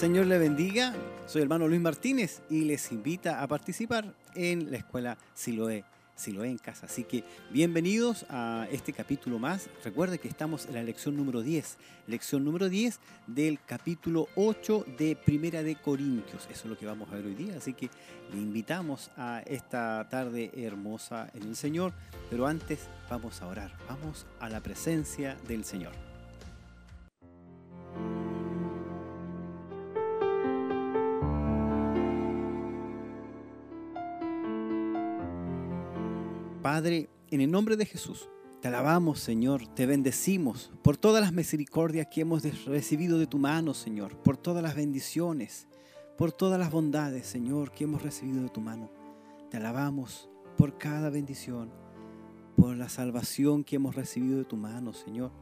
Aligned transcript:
Señor 0.00 0.26
le 0.28 0.38
bendiga. 0.38 0.94
Soy 1.26 1.42
hermano 1.42 1.68
Luis 1.68 1.80
Martínez 1.82 2.40
y 2.48 2.62
les 2.62 2.90
invita 2.90 3.42
a 3.42 3.46
participar 3.46 4.14
en 4.34 4.70
la 4.70 4.78
escuela 4.78 5.18
Siloé, 5.34 5.84
Siloé 6.20 6.50
en 6.50 6.58
casa. 6.58 6.84
Así 6.84 7.04
que 7.04 7.24
bienvenidos 7.50 8.26
a 8.28 8.68
este 8.70 8.92
capítulo 8.92 9.38
más. 9.38 9.70
Recuerde 9.82 10.18
que 10.18 10.28
estamos 10.28 10.66
en 10.66 10.74
la 10.74 10.82
lección 10.82 11.16
número 11.16 11.40
10, 11.40 11.78
lección 12.08 12.44
número 12.44 12.68
10 12.68 13.00
del 13.26 13.58
capítulo 13.64 14.28
8 14.36 14.84
de 14.98 15.16
Primera 15.16 15.62
de 15.62 15.76
Corintios. 15.76 16.46
Eso 16.50 16.64
es 16.64 16.66
lo 16.66 16.76
que 16.76 16.84
vamos 16.84 17.10
a 17.10 17.14
ver 17.14 17.24
hoy 17.24 17.34
día. 17.34 17.56
Así 17.56 17.72
que 17.72 17.88
le 18.32 18.36
invitamos 18.36 19.10
a 19.16 19.40
esta 19.46 20.06
tarde 20.10 20.50
hermosa 20.54 21.30
en 21.32 21.44
el 21.44 21.56
Señor. 21.56 21.94
Pero 22.28 22.46
antes 22.46 22.80
vamos 23.08 23.40
a 23.40 23.46
orar. 23.46 23.72
Vamos 23.88 24.26
a 24.40 24.50
la 24.50 24.60
presencia 24.62 25.38
del 25.48 25.64
Señor. 25.64 26.09
Padre, 36.72 37.10
en 37.32 37.40
el 37.40 37.50
nombre 37.50 37.76
de 37.76 37.84
Jesús, 37.84 38.28
te 38.62 38.68
alabamos, 38.68 39.18
Señor, 39.18 39.66
te 39.74 39.86
bendecimos 39.86 40.70
por 40.84 40.96
todas 40.96 41.20
las 41.20 41.32
misericordias 41.32 42.06
que 42.06 42.20
hemos 42.20 42.44
recibido 42.64 43.18
de 43.18 43.26
tu 43.26 43.38
mano, 43.38 43.74
Señor, 43.74 44.16
por 44.18 44.36
todas 44.36 44.62
las 44.62 44.76
bendiciones, 44.76 45.66
por 46.16 46.30
todas 46.30 46.60
las 46.60 46.70
bondades, 46.70 47.26
Señor, 47.26 47.72
que 47.72 47.82
hemos 47.82 48.02
recibido 48.02 48.40
de 48.44 48.50
tu 48.50 48.60
mano. 48.60 48.88
Te 49.50 49.56
alabamos 49.56 50.30
por 50.56 50.78
cada 50.78 51.10
bendición, 51.10 51.72
por 52.54 52.76
la 52.76 52.88
salvación 52.88 53.64
que 53.64 53.74
hemos 53.74 53.96
recibido 53.96 54.38
de 54.38 54.44
tu 54.44 54.56
mano, 54.56 54.92
Señor, 54.92 55.32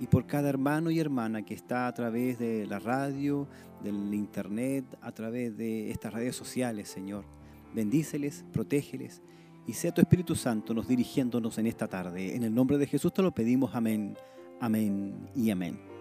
y 0.00 0.06
por 0.06 0.26
cada 0.26 0.48
hermano 0.48 0.90
y 0.90 0.98
hermana 0.98 1.44
que 1.44 1.52
está 1.52 1.88
a 1.88 1.92
través 1.92 2.38
de 2.38 2.66
la 2.66 2.78
radio, 2.78 3.48
del 3.82 4.14
internet, 4.14 4.86
a 5.02 5.12
través 5.12 5.58
de 5.58 5.90
estas 5.90 6.14
redes 6.14 6.34
sociales, 6.34 6.88
Señor. 6.88 7.26
Bendíceles, 7.74 8.46
protégeles 8.50 9.20
y 9.66 9.72
sea 9.72 9.92
tu 9.92 10.00
Espíritu 10.00 10.34
Santo 10.34 10.74
nos 10.74 10.86
dirigiéndonos 10.86 11.58
en 11.58 11.66
esta 11.66 11.88
tarde. 11.88 12.36
En 12.36 12.42
el 12.42 12.54
nombre 12.54 12.78
de 12.78 12.86
Jesús 12.86 13.12
te 13.12 13.22
lo 13.22 13.32
pedimos. 13.32 13.74
Amén, 13.74 14.16
amén 14.60 15.28
y 15.34 15.50
amén. 15.50 15.93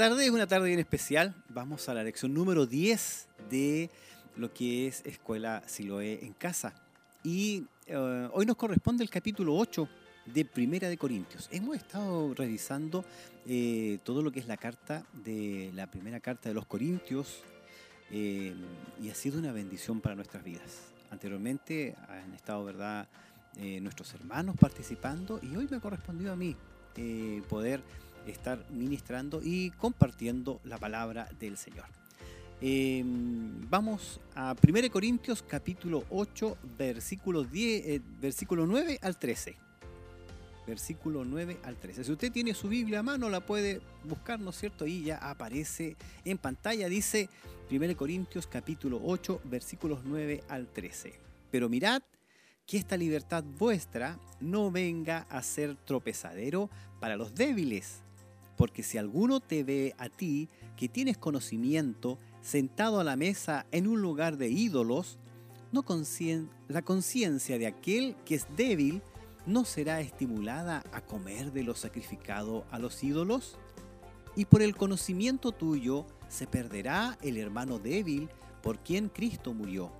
Tarde 0.00 0.24
es 0.24 0.30
una 0.30 0.46
tarde 0.46 0.68
bien 0.68 0.80
especial. 0.80 1.34
Vamos 1.50 1.86
a 1.90 1.92
la 1.92 2.02
lección 2.02 2.32
número 2.32 2.64
10 2.64 3.28
de 3.50 3.90
lo 4.34 4.50
que 4.50 4.86
es 4.86 5.04
Escuela 5.04 5.62
Siloé 5.66 6.24
en 6.24 6.32
Casa. 6.32 6.72
Y 7.22 7.66
eh, 7.84 8.28
hoy 8.32 8.46
nos 8.46 8.56
corresponde 8.56 9.04
el 9.04 9.10
capítulo 9.10 9.54
8 9.56 9.86
de 10.24 10.46
Primera 10.46 10.88
de 10.88 10.96
Corintios. 10.96 11.50
Hemos 11.52 11.76
estado 11.76 12.32
revisando 12.32 13.04
eh, 13.46 13.98
todo 14.02 14.22
lo 14.22 14.32
que 14.32 14.40
es 14.40 14.46
la 14.46 14.56
carta 14.56 15.04
de 15.12 15.70
la 15.74 15.86
primera 15.86 16.18
carta 16.18 16.48
de 16.48 16.54
los 16.54 16.64
Corintios 16.64 17.42
eh, 18.10 18.54
y 19.02 19.10
ha 19.10 19.14
sido 19.14 19.38
una 19.38 19.52
bendición 19.52 20.00
para 20.00 20.14
nuestras 20.14 20.42
vidas. 20.42 20.80
Anteriormente 21.10 21.94
han 22.08 22.32
estado, 22.32 22.64
¿verdad?, 22.64 23.06
nuestros 23.82 24.14
hermanos 24.14 24.56
participando 24.58 25.40
y 25.42 25.54
hoy 25.56 25.66
me 25.68 25.76
ha 25.76 25.80
correspondido 25.80 26.32
a 26.32 26.36
mí 26.36 26.56
poder 27.48 27.82
estar 28.30 28.64
ministrando 28.70 29.40
y 29.42 29.70
compartiendo 29.70 30.60
la 30.64 30.78
palabra 30.78 31.28
del 31.38 31.56
Señor. 31.56 31.86
Em, 32.62 33.68
vamos 33.70 34.20
a 34.34 34.54
1 34.54 34.90
Corintios 34.90 35.42
capítulo 35.42 36.04
8, 36.10 36.58
versículo, 36.76 37.42
10, 37.42 37.86
eh, 37.86 38.00
versículo 38.20 38.66
9 38.66 38.98
al 39.00 39.18
13. 39.18 39.56
Versículo 40.66 41.24
9 41.24 41.58
al 41.62 41.76
13. 41.76 42.04
Si 42.04 42.12
usted 42.12 42.30
tiene 42.30 42.52
su 42.52 42.68
Biblia 42.68 42.98
a 42.98 43.02
mano, 43.02 43.30
la 43.30 43.40
puede 43.40 43.80
buscar, 44.04 44.38
¿no 44.38 44.50
es 44.50 44.56
cierto? 44.56 44.84
Ahí 44.84 45.04
ya 45.04 45.16
aparece 45.16 45.96
en 46.24 46.36
pantalla, 46.36 46.88
dice 46.90 47.30
1 47.70 47.96
Corintios 47.96 48.46
capítulo 48.46 49.00
8, 49.02 49.40
versículos 49.44 50.00
9 50.04 50.44
al 50.48 50.66
13. 50.66 51.14
Pero 51.50 51.70
mirad 51.70 52.02
que 52.66 52.76
esta 52.76 52.98
libertad 52.98 53.42
vuestra 53.42 54.18
no 54.38 54.70
venga 54.70 55.26
a 55.30 55.42
ser 55.42 55.76
tropezadero 55.76 56.68
para 57.00 57.16
los 57.16 57.34
débiles 57.34 58.02
porque 58.60 58.82
si 58.82 58.98
alguno 58.98 59.40
te 59.40 59.64
ve 59.64 59.94
a 59.96 60.10
ti, 60.10 60.50
que 60.76 60.86
tienes 60.86 61.16
conocimiento, 61.16 62.18
sentado 62.42 63.00
a 63.00 63.04
la 63.04 63.16
mesa 63.16 63.64
en 63.72 63.86
un 63.86 64.02
lugar 64.02 64.36
de 64.36 64.50
ídolos, 64.50 65.16
no 65.72 65.82
la 66.68 66.82
conciencia 66.82 67.56
de 67.56 67.66
aquel 67.66 68.16
que 68.26 68.34
es 68.34 68.46
débil 68.58 69.00
no 69.46 69.64
será 69.64 70.02
estimulada 70.02 70.84
a 70.92 71.00
comer 71.00 71.52
de 71.52 71.62
lo 71.62 71.74
sacrificado 71.74 72.66
a 72.70 72.78
los 72.78 73.02
ídolos? 73.02 73.56
Y 74.36 74.44
por 74.44 74.60
el 74.60 74.76
conocimiento 74.76 75.52
tuyo 75.52 76.04
se 76.28 76.46
perderá 76.46 77.16
el 77.22 77.38
hermano 77.38 77.78
débil 77.78 78.28
por 78.62 78.80
quien 78.80 79.08
Cristo 79.08 79.54
murió. 79.54 79.90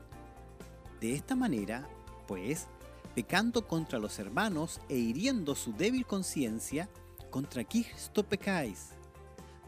De 1.01 1.15
esta 1.15 1.35
manera, 1.35 1.89
pues, 2.29 2.67
pecando 3.15 3.67
contra 3.67 3.99
los 3.99 4.19
hermanos 4.19 4.83
e 4.91 4.99
hiriendo 4.99 5.55
su 5.55 5.73
débil 5.73 6.05
conciencia, 6.05 6.91
contra 7.31 7.65
Cristo 7.65 8.23
pecáis. 8.23 8.91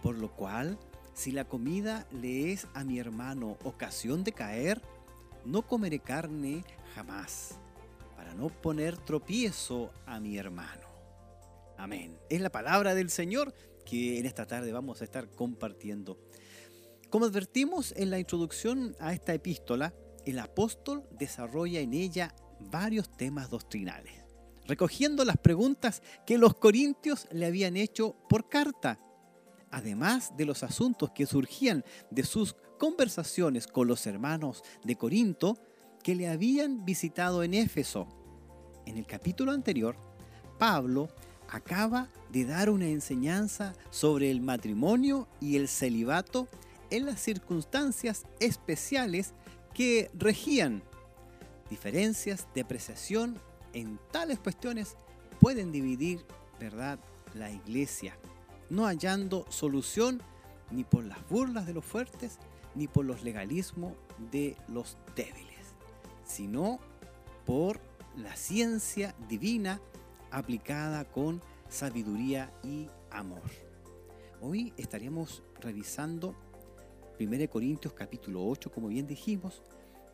Por 0.02 0.18
lo 0.18 0.34
cual, 0.34 0.78
si 1.14 1.30
la 1.30 1.44
comida 1.44 2.06
le 2.10 2.52
es 2.52 2.66
a 2.74 2.84
mi 2.84 2.98
hermano 2.98 3.56
ocasión 3.64 4.24
de 4.24 4.32
caer, 4.32 4.82
no 5.44 5.62
comeré 5.62 6.00
carne 6.00 6.64
jamás, 6.94 7.58
para 8.16 8.34
no 8.34 8.48
poner 8.48 8.98
tropiezo 8.98 9.90
a 10.06 10.20
mi 10.20 10.36
hermano. 10.36 10.88
Amén. 11.78 12.18
Es 12.28 12.40
la 12.40 12.50
palabra 12.50 12.94
del 12.94 13.10
Señor 13.10 13.54
que 13.84 14.18
en 14.18 14.26
esta 14.26 14.46
tarde 14.46 14.72
vamos 14.72 15.00
a 15.00 15.04
estar 15.04 15.28
compartiendo. 15.30 16.18
Como 17.10 17.26
advertimos 17.26 17.92
en 17.96 18.10
la 18.10 18.18
introducción 18.18 18.96
a 19.00 19.12
esta 19.12 19.34
epístola, 19.34 19.92
el 20.24 20.38
apóstol 20.38 21.04
desarrolla 21.10 21.80
en 21.80 21.94
ella 21.94 22.34
varios 22.60 23.10
temas 23.16 23.50
doctrinales 23.50 24.21
recogiendo 24.66 25.24
las 25.24 25.36
preguntas 25.36 26.02
que 26.26 26.38
los 26.38 26.54
corintios 26.54 27.26
le 27.32 27.46
habían 27.46 27.76
hecho 27.76 28.14
por 28.28 28.48
carta, 28.48 28.98
además 29.70 30.36
de 30.36 30.44
los 30.44 30.62
asuntos 30.62 31.10
que 31.10 31.26
surgían 31.26 31.84
de 32.10 32.24
sus 32.24 32.54
conversaciones 32.78 33.66
con 33.66 33.88
los 33.88 34.06
hermanos 34.06 34.62
de 34.84 34.96
Corinto 34.96 35.58
que 36.02 36.14
le 36.14 36.28
habían 36.28 36.84
visitado 36.84 37.42
en 37.42 37.54
Éfeso. 37.54 38.08
En 38.86 38.98
el 38.98 39.06
capítulo 39.06 39.52
anterior, 39.52 39.96
Pablo 40.58 41.08
acaba 41.48 42.08
de 42.30 42.44
dar 42.44 42.70
una 42.70 42.88
enseñanza 42.88 43.74
sobre 43.90 44.30
el 44.30 44.40
matrimonio 44.40 45.28
y 45.40 45.56
el 45.56 45.68
celibato 45.68 46.48
en 46.90 47.06
las 47.06 47.20
circunstancias 47.20 48.24
especiales 48.40 49.34
que 49.74 50.10
regían 50.14 50.82
diferencias 51.70 52.48
de 52.54 52.62
apreciación 52.62 53.38
en 53.72 53.98
tales 54.10 54.38
cuestiones 54.38 54.96
pueden 55.40 55.72
dividir, 55.72 56.24
¿verdad?, 56.60 56.98
la 57.34 57.50
iglesia, 57.50 58.16
no 58.68 58.84
hallando 58.84 59.46
solución 59.48 60.22
ni 60.70 60.84
por 60.84 61.04
las 61.04 61.26
burlas 61.28 61.66
de 61.66 61.74
los 61.74 61.84
fuertes, 61.84 62.38
ni 62.74 62.86
por 62.88 63.04
los 63.04 63.22
legalismos 63.22 63.94
de 64.30 64.56
los 64.68 64.96
débiles, 65.16 65.74
sino 66.24 66.78
por 67.46 67.80
la 68.16 68.36
ciencia 68.36 69.14
divina 69.28 69.80
aplicada 70.30 71.04
con 71.04 71.40
sabiduría 71.68 72.52
y 72.62 72.88
amor. 73.10 73.42
Hoy 74.40 74.72
estaríamos 74.76 75.42
revisando 75.60 76.34
1 77.20 77.50
Corintios 77.50 77.94
capítulo 77.94 78.46
8, 78.46 78.70
como 78.70 78.88
bien 78.88 79.06
dijimos, 79.06 79.62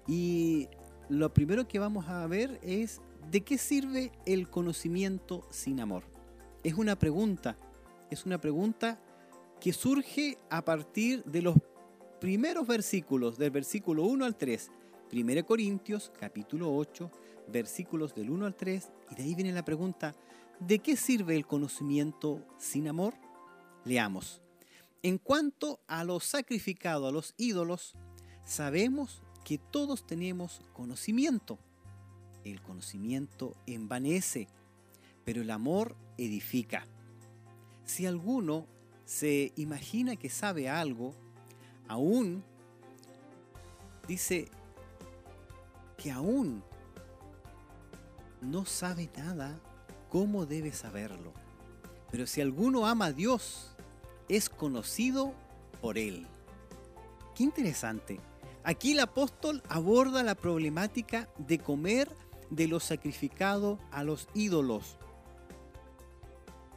y 0.06 0.68
lo 1.08 1.32
primero 1.32 1.66
que 1.66 1.78
vamos 1.78 2.08
a 2.08 2.26
ver 2.26 2.58
es 2.62 3.00
¿De 3.30 3.42
qué 3.42 3.58
sirve 3.58 4.10
el 4.24 4.48
conocimiento 4.48 5.46
sin 5.50 5.80
amor? 5.80 6.04
Es 6.64 6.72
una 6.74 6.98
pregunta, 6.98 7.58
es 8.10 8.24
una 8.24 8.40
pregunta 8.40 8.98
que 9.60 9.74
surge 9.74 10.38
a 10.48 10.64
partir 10.64 11.22
de 11.24 11.42
los 11.42 11.56
primeros 12.22 12.66
versículos, 12.66 13.36
del 13.36 13.50
versículo 13.50 14.04
1 14.04 14.24
al 14.24 14.34
3, 14.34 14.70
1 15.12 15.44
Corintios 15.44 16.10
capítulo 16.18 16.74
8, 16.74 17.10
versículos 17.52 18.14
del 18.14 18.30
1 18.30 18.46
al 18.46 18.56
3, 18.56 18.88
y 19.10 19.14
de 19.16 19.22
ahí 19.22 19.34
viene 19.34 19.52
la 19.52 19.64
pregunta, 19.64 20.14
¿de 20.58 20.78
qué 20.78 20.96
sirve 20.96 21.36
el 21.36 21.46
conocimiento 21.46 22.42
sin 22.56 22.88
amor? 22.88 23.12
Leamos. 23.84 24.40
En 25.02 25.18
cuanto 25.18 25.80
a 25.86 26.02
lo 26.02 26.18
sacrificado 26.20 27.06
a 27.06 27.12
los 27.12 27.34
ídolos, 27.36 27.94
sabemos 28.46 29.20
que 29.44 29.58
todos 29.58 30.06
tenemos 30.06 30.62
conocimiento. 30.72 31.58
El 32.44 32.60
conocimiento 32.62 33.54
envanece, 33.66 34.48
pero 35.24 35.42
el 35.42 35.50
amor 35.50 35.96
edifica. 36.16 36.86
Si 37.84 38.06
alguno 38.06 38.66
se 39.04 39.52
imagina 39.56 40.16
que 40.16 40.28
sabe 40.28 40.68
algo, 40.68 41.14
aún 41.88 42.44
dice 44.06 44.48
que 45.96 46.10
aún 46.10 46.62
no 48.40 48.64
sabe 48.64 49.10
nada, 49.16 49.60
¿cómo 50.08 50.46
debe 50.46 50.72
saberlo? 50.72 51.32
Pero 52.10 52.26
si 52.26 52.40
alguno 52.40 52.86
ama 52.86 53.06
a 53.06 53.12
Dios, 53.12 53.74
es 54.28 54.48
conocido 54.48 55.34
por 55.80 55.98
Él. 55.98 56.26
Qué 57.34 57.44
interesante. 57.44 58.20
Aquí 58.64 58.92
el 58.92 59.00
apóstol 59.00 59.62
aborda 59.68 60.22
la 60.22 60.34
problemática 60.34 61.28
de 61.38 61.58
comer 61.58 62.08
de 62.50 62.68
lo 62.68 62.80
sacrificado 62.80 63.78
a 63.90 64.04
los 64.04 64.28
ídolos. 64.34 64.98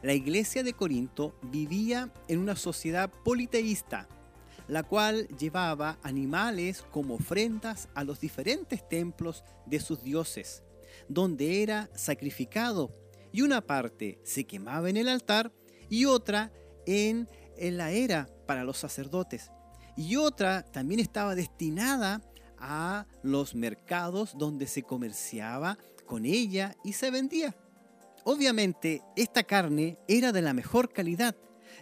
La 0.02 0.14
iglesia 0.14 0.62
de 0.62 0.72
Corinto 0.72 1.38
vivía 1.42 2.12
en 2.28 2.40
una 2.40 2.56
sociedad 2.56 3.10
politeísta, 3.24 4.08
la 4.66 4.82
cual 4.82 5.28
llevaba 5.38 5.98
animales 6.02 6.82
como 6.90 7.14
ofrendas 7.14 7.88
a 7.94 8.04
los 8.04 8.20
diferentes 8.20 8.88
templos 8.88 9.44
de 9.66 9.78
sus 9.80 10.02
dioses, 10.02 10.64
donde 11.08 11.62
era 11.62 11.88
sacrificado 11.94 12.90
y 13.32 13.42
una 13.42 13.60
parte 13.62 14.18
se 14.24 14.44
quemaba 14.44 14.90
en 14.90 14.96
el 14.96 15.08
altar 15.08 15.52
y 15.88 16.04
otra 16.04 16.52
en, 16.86 17.28
en 17.56 17.76
la 17.76 17.92
era 17.92 18.28
para 18.46 18.64
los 18.64 18.78
sacerdotes. 18.78 19.50
Y 19.96 20.16
otra 20.16 20.62
también 20.62 21.00
estaba 21.00 21.34
destinada 21.34 22.22
a 22.62 23.06
los 23.22 23.54
mercados 23.54 24.38
donde 24.38 24.66
se 24.66 24.84
comerciaba 24.84 25.76
con 26.06 26.24
ella 26.24 26.76
y 26.84 26.94
se 26.94 27.10
vendía. 27.10 27.54
Obviamente 28.24 29.02
esta 29.16 29.42
carne 29.42 29.98
era 30.06 30.30
de 30.30 30.42
la 30.42 30.54
mejor 30.54 30.92
calidad, 30.92 31.34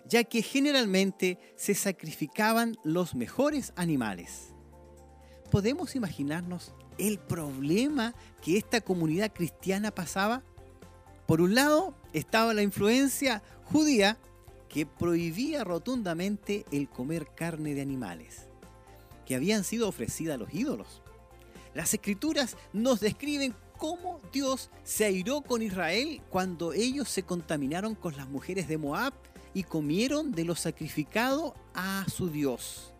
ya 0.06 0.24
que 0.24 0.42
generalmente 0.42 1.38
se 1.56 1.74
sacrificaban 1.74 2.76
los 2.82 3.14
mejores 3.14 3.74
animales. 3.76 4.54
¿Podemos 5.50 5.94
imaginarnos 5.94 6.72
el 6.96 7.18
problema 7.18 8.14
que 8.42 8.56
esta 8.56 8.80
comunidad 8.80 9.32
cristiana 9.32 9.90
pasaba? 9.90 10.42
Por 11.26 11.42
un 11.42 11.54
lado 11.54 11.94
estaba 12.14 12.54
la 12.54 12.62
influencia 12.62 13.42
judía 13.64 14.18
que 14.68 14.86
prohibía 14.86 15.62
rotundamente 15.62 16.64
el 16.72 16.88
comer 16.88 17.26
carne 17.34 17.74
de 17.74 17.82
animales 17.82 18.49
que 19.30 19.36
habían 19.36 19.62
sido 19.62 19.88
ofrecidas 19.88 20.34
a 20.34 20.38
los 20.38 20.52
ídolos. 20.52 21.02
Las 21.72 21.94
escrituras 21.94 22.56
nos 22.72 22.98
describen 22.98 23.54
cómo 23.78 24.20
Dios 24.32 24.70
se 24.82 25.04
airó 25.04 25.40
con 25.42 25.62
Israel 25.62 26.20
cuando 26.30 26.72
ellos 26.72 27.08
se 27.08 27.22
contaminaron 27.22 27.94
con 27.94 28.16
las 28.16 28.28
mujeres 28.28 28.66
de 28.66 28.76
Moab 28.76 29.12
y 29.54 29.62
comieron 29.62 30.32
de 30.32 30.42
lo 30.42 30.56
sacrificado 30.56 31.54
a 31.74 32.04
su 32.12 32.28
Dios. 32.28 32.92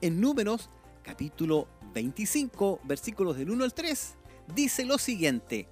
En 0.00 0.20
Números 0.20 0.70
capítulo 1.02 1.66
25 1.92 2.82
versículos 2.84 3.36
del 3.36 3.50
1 3.50 3.64
al 3.64 3.74
3 3.74 4.14
dice 4.54 4.84
lo 4.84 4.98
siguiente, 4.98 5.66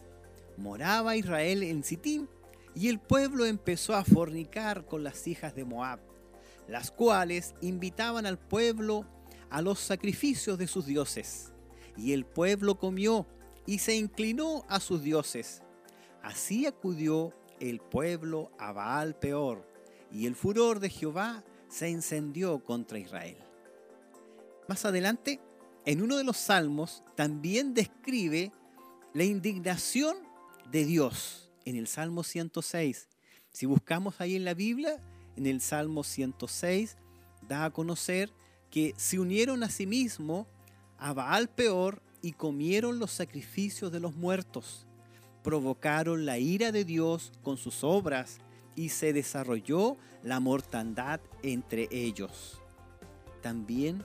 moraba 0.56 1.14
Israel 1.14 1.62
en 1.62 1.84
Sitín 1.84 2.28
y 2.74 2.88
el 2.88 2.98
pueblo 2.98 3.44
empezó 3.44 3.94
a 3.94 4.02
fornicar 4.02 4.86
con 4.86 5.04
las 5.04 5.28
hijas 5.28 5.54
de 5.54 5.64
Moab, 5.64 6.00
las 6.66 6.90
cuales 6.90 7.54
invitaban 7.60 8.26
al 8.26 8.40
pueblo 8.40 9.06
a 9.50 9.62
los 9.62 9.78
sacrificios 9.80 10.58
de 10.58 10.66
sus 10.66 10.86
dioses. 10.86 11.52
Y 11.96 12.12
el 12.12 12.24
pueblo 12.24 12.76
comió 12.76 13.26
y 13.66 13.78
se 13.78 13.94
inclinó 13.94 14.64
a 14.68 14.80
sus 14.80 15.02
dioses. 15.02 15.62
Así 16.22 16.66
acudió 16.66 17.32
el 17.60 17.80
pueblo 17.80 18.50
a 18.58 18.72
Baal 18.72 19.16
peor, 19.18 19.66
y 20.10 20.26
el 20.26 20.34
furor 20.34 20.80
de 20.80 20.90
Jehová 20.90 21.44
se 21.68 21.88
encendió 21.88 22.62
contra 22.64 22.98
Israel. 22.98 23.36
Más 24.68 24.84
adelante, 24.84 25.40
en 25.84 26.02
uno 26.02 26.16
de 26.16 26.24
los 26.24 26.36
salmos, 26.36 27.02
también 27.14 27.74
describe 27.74 28.52
la 29.12 29.24
indignación 29.24 30.16
de 30.70 30.84
Dios 30.84 31.50
en 31.64 31.76
el 31.76 31.86
Salmo 31.86 32.22
106. 32.22 33.08
Si 33.50 33.66
buscamos 33.66 34.20
ahí 34.20 34.36
en 34.36 34.44
la 34.44 34.54
Biblia, 34.54 35.02
en 35.36 35.46
el 35.46 35.60
Salmo 35.60 36.04
106, 36.04 36.96
da 37.46 37.66
a 37.66 37.70
conocer 37.70 38.32
que 38.74 38.92
se 38.96 39.20
unieron 39.20 39.62
a 39.62 39.70
sí 39.70 39.86
mismo 39.86 40.48
a 40.98 41.12
Baal 41.12 41.48
peor 41.48 42.02
y 42.22 42.32
comieron 42.32 42.98
los 42.98 43.12
sacrificios 43.12 43.92
de 43.92 44.00
los 44.00 44.16
muertos. 44.16 44.88
Provocaron 45.44 46.26
la 46.26 46.38
ira 46.38 46.72
de 46.72 46.84
Dios 46.84 47.30
con 47.44 47.56
sus 47.56 47.84
obras 47.84 48.38
y 48.74 48.88
se 48.88 49.12
desarrolló 49.12 49.96
la 50.24 50.40
mortandad 50.40 51.20
entre 51.44 51.86
ellos. 51.92 52.60
También 53.42 54.02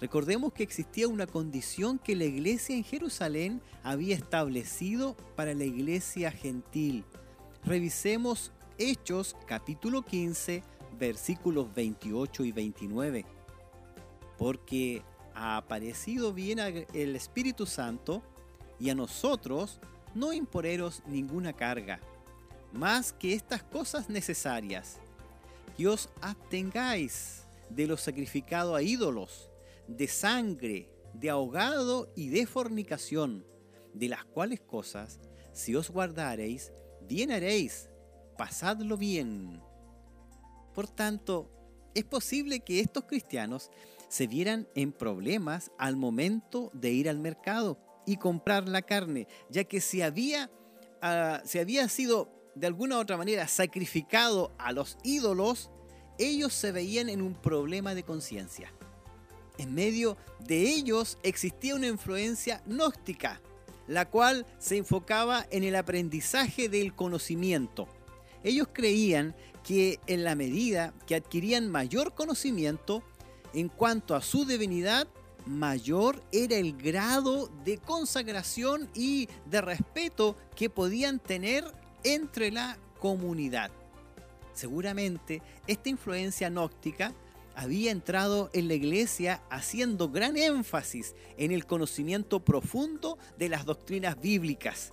recordemos 0.00 0.54
que 0.54 0.62
existía 0.62 1.06
una 1.06 1.26
condición 1.26 1.98
que 1.98 2.16
la 2.16 2.24
iglesia 2.24 2.76
en 2.76 2.84
Jerusalén 2.84 3.60
había 3.82 4.16
establecido 4.16 5.18
para 5.36 5.52
la 5.52 5.64
iglesia 5.64 6.30
gentil. 6.30 7.04
Revisemos 7.62 8.52
Hechos 8.78 9.36
capítulo 9.46 10.00
15 10.00 10.62
versículos 10.98 11.74
28 11.74 12.44
y 12.46 12.52
29 12.52 13.37
porque 14.38 15.02
ha 15.34 15.56
aparecido 15.56 16.32
bien 16.32 16.58
el 16.58 17.16
Espíritu 17.16 17.66
Santo 17.66 18.22
y 18.78 18.90
a 18.90 18.94
nosotros 18.94 19.80
no 20.14 20.32
imponeros 20.32 21.02
ninguna 21.06 21.52
carga, 21.52 22.00
más 22.72 23.12
que 23.12 23.34
estas 23.34 23.62
cosas 23.62 24.08
necesarias, 24.08 24.98
que 25.76 25.86
os 25.88 26.08
abstengáis 26.20 27.44
de 27.68 27.86
lo 27.86 27.96
sacrificado 27.96 28.74
a 28.74 28.82
ídolos, 28.82 29.50
de 29.86 30.08
sangre, 30.08 30.90
de 31.12 31.30
ahogado 31.30 32.12
y 32.16 32.28
de 32.28 32.46
fornicación, 32.46 33.44
de 33.94 34.08
las 34.08 34.24
cuales 34.24 34.60
cosas, 34.60 35.20
si 35.52 35.74
os 35.74 35.90
guardareis, 35.90 36.72
bien 37.08 37.32
haréis, 37.32 37.88
pasadlo 38.36 38.96
bien. 38.96 39.60
Por 40.74 40.88
tanto, 40.88 41.50
es 41.94 42.04
posible 42.04 42.60
que 42.60 42.80
estos 42.80 43.04
cristianos 43.04 43.70
se 44.08 44.26
vieran 44.26 44.68
en 44.74 44.92
problemas 44.92 45.70
al 45.78 45.96
momento 45.96 46.70
de 46.74 46.90
ir 46.90 47.08
al 47.08 47.18
mercado 47.18 47.78
y 48.06 48.16
comprar 48.16 48.68
la 48.68 48.82
carne, 48.82 49.28
ya 49.50 49.64
que 49.64 49.80
si 49.80 50.02
había, 50.02 50.50
ah, 51.02 51.42
había 51.60 51.88
sido 51.88 52.30
de 52.54 52.66
alguna 52.66 52.96
u 52.96 53.00
otra 53.00 53.16
manera 53.16 53.46
sacrificado 53.46 54.52
a 54.58 54.72
los 54.72 54.98
ídolos, 55.04 55.70
ellos 56.18 56.52
se 56.52 56.72
veían 56.72 57.08
en 57.08 57.22
un 57.22 57.34
problema 57.34 57.94
de 57.94 58.02
conciencia. 58.02 58.72
En 59.58 59.74
medio 59.74 60.16
de 60.40 60.62
ellos 60.62 61.18
existía 61.22 61.74
una 61.74 61.86
influencia 61.86 62.62
gnóstica, 62.66 63.40
la 63.86 64.08
cual 64.08 64.46
se 64.58 64.76
enfocaba 64.76 65.46
en 65.50 65.64
el 65.64 65.76
aprendizaje 65.76 66.68
del 66.68 66.94
conocimiento. 66.94 67.88
Ellos 68.44 68.68
creían 68.72 69.34
que 69.64 70.00
en 70.06 70.24
la 70.24 70.34
medida 70.34 70.94
que 71.06 71.14
adquirían 71.14 71.68
mayor 71.68 72.14
conocimiento, 72.14 73.02
en 73.54 73.68
cuanto 73.68 74.14
a 74.14 74.22
su 74.22 74.44
divinidad, 74.44 75.08
mayor 75.46 76.22
era 76.32 76.56
el 76.56 76.76
grado 76.76 77.48
de 77.64 77.78
consagración 77.78 78.88
y 78.94 79.28
de 79.46 79.60
respeto 79.60 80.36
que 80.54 80.68
podían 80.68 81.18
tener 81.18 81.64
entre 82.04 82.50
la 82.50 82.78
comunidad. 82.98 83.70
Seguramente 84.52 85.42
esta 85.66 85.88
influencia 85.88 86.50
gnóstica 86.50 87.14
había 87.54 87.90
entrado 87.90 88.50
en 88.52 88.68
la 88.68 88.74
iglesia 88.74 89.42
haciendo 89.50 90.10
gran 90.10 90.36
énfasis 90.36 91.14
en 91.36 91.50
el 91.50 91.66
conocimiento 91.66 92.40
profundo 92.40 93.18
de 93.36 93.48
las 93.48 93.64
doctrinas 93.64 94.20
bíblicas, 94.20 94.92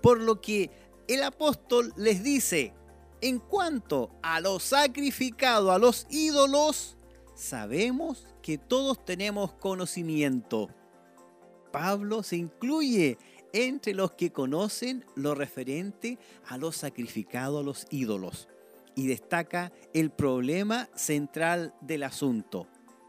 por 0.00 0.20
lo 0.20 0.40
que 0.40 0.70
el 1.08 1.22
apóstol 1.22 1.92
les 1.96 2.22
dice, 2.22 2.72
en 3.20 3.38
cuanto 3.38 4.10
a 4.22 4.40
lo 4.40 4.60
sacrificado 4.60 5.72
a 5.72 5.78
los 5.78 6.06
ídolos, 6.10 6.96
sabemos 7.34 8.26
que 8.42 8.58
todos 8.58 9.04
tenemos 9.04 9.52
conocimiento. 9.52 10.68
Pablo 11.72 12.22
se 12.22 12.36
incluye 12.36 13.18
entre 13.52 13.94
los 13.94 14.12
que 14.12 14.32
conocen 14.32 15.04
lo 15.14 15.34
referente 15.34 16.18
a 16.48 16.56
lo 16.56 16.72
sacrificado 16.72 17.60
a 17.60 17.62
los 17.62 17.86
ídolos 17.90 18.48
y 18.96 19.06
destaca 19.06 19.72
el 19.92 20.10
problema 20.10 20.88
central 20.94 21.74
del 21.80 22.04
asunto. 22.04 22.68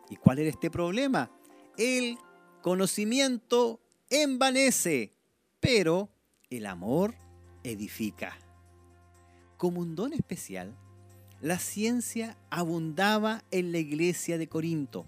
¿Y 0.10 0.16
cuál 0.16 0.40
era 0.40 0.50
este 0.50 0.70
problema? 0.70 1.32
El 1.78 2.18
conocimiento 2.62 3.80
envanece, 4.10 5.14
pero 5.60 6.10
el 6.50 6.66
amor 6.66 7.16
edifica. 7.64 8.38
Como 9.58 9.82
un 9.82 9.96
don 9.96 10.14
especial, 10.14 10.76
la 11.42 11.60
ciencia 11.60 12.38
abundaba 12.50 13.44
en 13.52 13.72
la 13.72 13.80
iglesia 13.80 14.38
de 14.38 14.48
Corinto, 14.48 15.06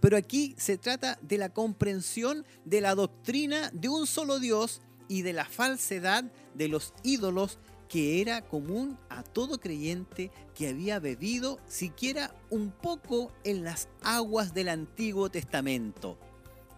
Pero 0.00 0.16
aquí 0.16 0.54
se 0.56 0.78
trata 0.78 1.18
de 1.20 1.36
la 1.36 1.50
comprensión 1.50 2.46
de 2.64 2.80
la 2.80 2.94
doctrina 2.94 3.70
de 3.72 3.88
un 3.88 4.06
solo 4.06 4.38
Dios 4.38 4.80
y 5.08 5.22
de 5.22 5.34
la 5.34 5.44
falsedad 5.44 6.24
de 6.54 6.68
los 6.68 6.94
ídolos 7.02 7.58
que 7.88 8.20
era 8.20 8.42
común 8.42 8.98
a 9.08 9.22
todo 9.22 9.60
creyente 9.60 10.30
que 10.54 10.68
había 10.68 10.98
bebido 10.98 11.58
siquiera 11.68 12.34
un 12.50 12.70
poco 12.70 13.30
en 13.44 13.62
las 13.62 13.88
aguas 14.02 14.54
del 14.54 14.70
Antiguo 14.70 15.30
Testamento. 15.30 16.18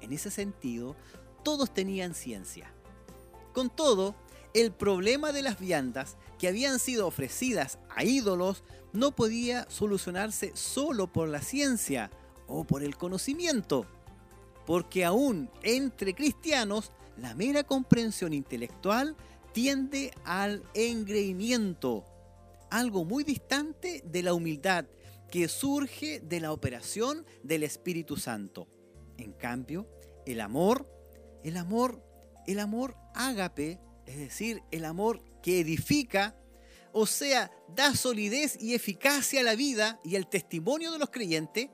En 0.01 0.13
ese 0.13 0.31
sentido, 0.31 0.97
todos 1.43 1.73
tenían 1.73 2.15
ciencia. 2.15 2.73
Con 3.53 3.71
todo, 3.71 4.17
el 4.53 4.73
problema 4.73 5.33
de 5.33 5.43
las 5.43 5.59
viandas 5.59 6.17
que 6.39 6.49
habían 6.49 6.79
sido 6.79 7.07
ofrecidas 7.07 7.79
a 7.95 8.05
ídolos 8.05 8.63
no 8.93 9.15
podía 9.15 9.69
solucionarse 9.71 10.53
solo 10.55 11.13
por 11.13 11.29
la 11.29 11.43
ciencia 11.43 12.11
o 12.47 12.65
por 12.65 12.83
el 12.83 12.97
conocimiento, 12.97 13.87
porque 14.67 15.05
aún 15.05 15.51
entre 15.63 16.15
cristianos 16.15 16.93
la 17.17 17.35
mera 17.35 17.65
comprensión 17.65 18.33
intelectual 18.33 19.17
tiende 19.53 20.13
al 20.25 20.63
engreimiento, 20.75 22.05
algo 22.71 23.05
muy 23.05 23.25
distante 23.25 24.03
de 24.05 24.23
la 24.23 24.35
humildad 24.35 24.87
que 25.31 25.49
surge 25.49 26.21
de 26.21 26.41
la 26.41 26.53
operación 26.53 27.25
del 27.43 27.63
Espíritu 27.63 28.17
Santo. 28.17 28.69
En 29.17 29.33
cambio, 29.33 29.89
el 30.27 30.41
amor, 30.41 30.87
el 31.43 31.57
amor, 31.57 32.03
el 32.47 32.59
amor 32.59 32.97
ágape, 33.15 33.81
es 34.07 34.19
decir, 34.19 34.63
el 34.71 34.85
amor 34.85 35.23
que 35.47 35.61
edifica, 35.61 36.35
o 36.93 37.07
sea, 37.07 37.53
da 37.69 37.95
solidez 37.95 38.61
y 38.61 38.75
eficacia 38.75 39.43
a 39.43 39.45
la 39.45 39.55
vida 39.55 40.01
y 40.03 40.17
al 40.17 40.29
testimonio 40.29 40.91
de 40.91 40.99
los 40.99 41.11
creyentes, 41.11 41.69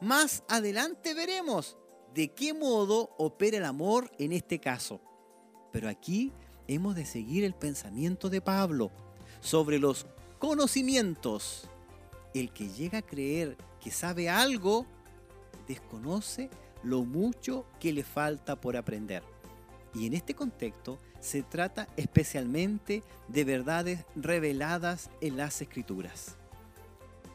más 0.00 0.44
adelante 0.48 1.12
veremos 1.12 1.76
de 2.14 2.32
qué 2.32 2.54
modo 2.54 3.10
opera 3.18 3.58
el 3.58 3.66
amor 3.66 4.10
en 4.18 4.32
este 4.32 4.60
caso. 4.60 5.02
Pero 5.72 5.90
aquí 5.90 6.32
hemos 6.68 6.96
de 6.96 7.04
seguir 7.04 7.44
el 7.44 7.52
pensamiento 7.52 8.30
de 8.30 8.40
Pablo 8.40 8.90
sobre 9.40 9.78
los 9.78 10.06
conocimientos. 10.38 11.68
El 12.32 12.50
que 12.50 12.70
llega 12.70 13.00
a 13.00 13.06
creer 13.06 13.58
que 13.78 13.90
sabe 13.90 14.30
algo, 14.30 14.86
desconoce 15.66 16.48
lo 16.82 17.04
mucho 17.04 17.66
que 17.78 17.92
le 17.92 18.04
falta 18.04 18.58
por 18.58 18.74
aprender. 18.74 19.22
Y 19.94 20.06
en 20.06 20.14
este 20.14 20.32
contexto 20.32 20.98
se 21.20 21.42
trata 21.42 21.88
especialmente 21.96 23.02
de 23.28 23.44
verdades 23.44 24.04
reveladas 24.14 25.10
en 25.20 25.36
las 25.36 25.60
escrituras. 25.60 26.36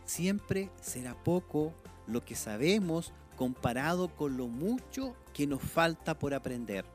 Siempre 0.05 0.69
será 0.81 1.15
poco 1.15 1.73
lo 2.07 2.23
que 2.23 2.35
sabemos 2.35 3.13
comparado 3.35 4.09
con 4.09 4.37
lo 4.37 4.47
mucho 4.47 5.15
que 5.33 5.47
nos 5.47 5.61
falta 5.61 6.17
por 6.17 6.33
aprender. 6.33 6.85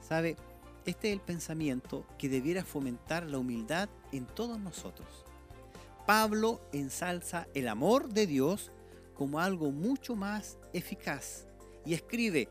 ¿Sabe? 0.00 0.36
Este 0.84 1.08
es 1.08 1.14
el 1.14 1.20
pensamiento 1.20 2.04
que 2.18 2.28
debiera 2.28 2.64
fomentar 2.64 3.24
la 3.24 3.38
humildad 3.38 3.88
en 4.10 4.26
todos 4.26 4.58
nosotros. 4.58 5.24
Pablo 6.06 6.60
ensalza 6.72 7.46
el 7.54 7.68
amor 7.68 8.08
de 8.08 8.26
Dios 8.26 8.72
como 9.14 9.38
algo 9.38 9.70
mucho 9.70 10.16
más 10.16 10.58
eficaz 10.72 11.46
y 11.84 11.94
escribe, 11.94 12.48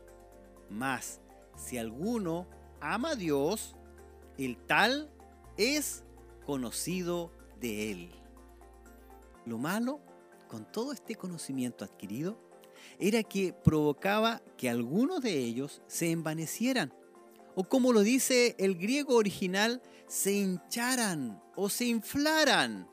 más 0.70 1.20
si 1.56 1.76
alguno 1.76 2.46
ama 2.82 3.10
a 3.10 3.16
Dios, 3.16 3.74
el 4.36 4.58
tal 4.58 5.10
es 5.56 6.04
conocido 6.44 7.32
de 7.60 7.90
él. 7.90 8.10
Lo 9.46 9.56
malo 9.56 10.00
con 10.48 10.70
todo 10.70 10.92
este 10.92 11.14
conocimiento 11.14 11.84
adquirido 11.84 12.38
era 12.98 13.22
que 13.22 13.52
provocaba 13.52 14.42
que 14.58 14.68
algunos 14.68 15.22
de 15.22 15.38
ellos 15.38 15.80
se 15.86 16.10
envanecieran 16.10 16.92
o 17.54 17.64
como 17.64 17.92
lo 17.92 18.00
dice 18.00 18.54
el 18.58 18.76
griego 18.76 19.14
original, 19.14 19.82
se 20.06 20.32
hincharan 20.32 21.42
o 21.54 21.68
se 21.68 21.86
inflaran. 21.86 22.88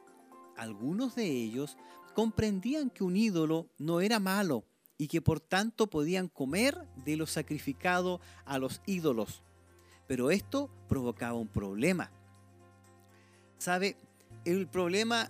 Algunos 0.58 1.16
de 1.16 1.26
ellos 1.26 1.78
comprendían 2.14 2.90
que 2.90 3.04
un 3.04 3.16
ídolo 3.16 3.70
no 3.78 4.02
era 4.02 4.20
malo 4.20 4.66
y 4.98 5.08
que 5.08 5.22
por 5.22 5.40
tanto 5.40 5.90
podían 5.90 6.28
comer 6.28 6.88
de 7.06 7.16
lo 7.16 7.26
sacrificado 7.26 8.20
a 8.44 8.60
los 8.60 8.82
ídolos. 8.86 9.44
Pero 10.10 10.32
esto 10.32 10.72
provocaba 10.88 11.38
un 11.38 11.48
problema. 11.48 12.10
¿Sabe? 13.60 13.96
El 14.44 14.68
problema 14.68 15.30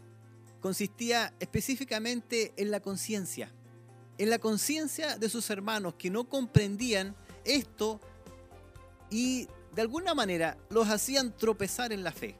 consistía 0.62 1.34
específicamente 1.42 2.54
en 2.56 2.72
la 2.72 2.80
conciencia. 2.80 3.52
En 4.18 4.30
la 4.30 4.40
conciencia 4.40 5.18
de 5.18 5.28
sus 5.28 5.50
hermanos 5.50 5.96
que 5.96 6.10
no 6.10 6.30
comprendían 6.30 7.14
esto 7.44 8.00
y 9.10 9.50
de 9.76 9.82
alguna 9.82 10.14
manera 10.14 10.58
los 10.70 10.88
hacían 10.88 11.36
tropezar 11.36 11.92
en 11.92 12.02
la 12.02 12.14
fe. 12.14 12.38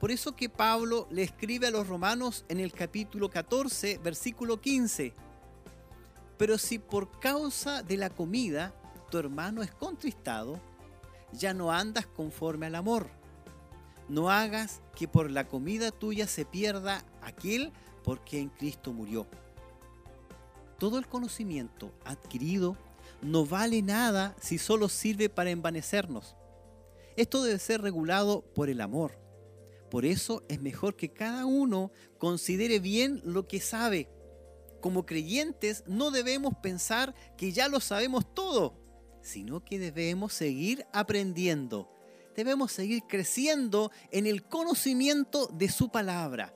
Por 0.00 0.10
eso 0.10 0.34
que 0.34 0.48
Pablo 0.48 1.06
le 1.12 1.22
escribe 1.22 1.68
a 1.68 1.70
los 1.70 1.86
romanos 1.86 2.44
en 2.48 2.58
el 2.58 2.72
capítulo 2.72 3.30
14, 3.30 3.98
versículo 3.98 4.60
15. 4.60 5.14
Pero 6.38 6.58
si 6.58 6.80
por 6.80 7.20
causa 7.20 7.84
de 7.84 7.98
la 7.98 8.10
comida 8.10 8.74
tu 9.12 9.18
hermano 9.18 9.62
es 9.62 9.70
contristado, 9.70 10.60
ya 11.32 11.54
no 11.54 11.72
andas 11.72 12.06
conforme 12.06 12.66
al 12.66 12.74
amor. 12.74 13.08
No 14.08 14.30
hagas 14.30 14.82
que 14.94 15.08
por 15.08 15.30
la 15.30 15.48
comida 15.48 15.90
tuya 15.90 16.26
se 16.26 16.44
pierda 16.44 17.04
aquel 17.22 17.72
porque 18.04 18.38
en 18.38 18.50
Cristo 18.50 18.92
murió. 18.92 19.26
Todo 20.78 20.98
el 20.98 21.06
conocimiento 21.08 21.92
adquirido 22.04 22.76
no 23.22 23.46
vale 23.46 23.82
nada 23.82 24.36
si 24.40 24.58
solo 24.58 24.88
sirve 24.88 25.28
para 25.28 25.50
envanecernos. 25.50 26.36
Esto 27.16 27.42
debe 27.42 27.58
ser 27.58 27.80
regulado 27.80 28.42
por 28.54 28.68
el 28.68 28.80
amor. 28.80 29.18
Por 29.90 30.04
eso 30.04 30.44
es 30.48 30.60
mejor 30.60 30.96
que 30.96 31.12
cada 31.12 31.46
uno 31.46 31.90
considere 32.18 32.78
bien 32.78 33.22
lo 33.24 33.48
que 33.48 33.60
sabe. 33.60 34.10
Como 34.80 35.06
creyentes 35.06 35.82
no 35.86 36.10
debemos 36.10 36.54
pensar 36.62 37.14
que 37.36 37.52
ya 37.52 37.68
lo 37.68 37.80
sabemos 37.80 38.32
todo, 38.34 38.74
sino 39.26 39.64
que 39.64 39.78
debemos 39.78 40.32
seguir 40.32 40.86
aprendiendo. 40.92 41.90
Debemos 42.36 42.70
seguir 42.70 43.02
creciendo 43.08 43.90
en 44.12 44.26
el 44.26 44.44
conocimiento 44.44 45.48
de 45.48 45.68
su 45.68 45.90
palabra. 45.90 46.54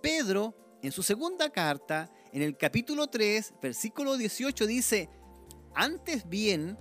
Pedro, 0.00 0.54
en 0.82 0.92
su 0.92 1.02
segunda 1.02 1.50
carta, 1.50 2.10
en 2.32 2.42
el 2.42 2.56
capítulo 2.56 3.08
3, 3.08 3.54
versículo 3.60 4.16
18, 4.16 4.66
dice, 4.66 5.08
antes 5.74 6.28
bien, 6.28 6.78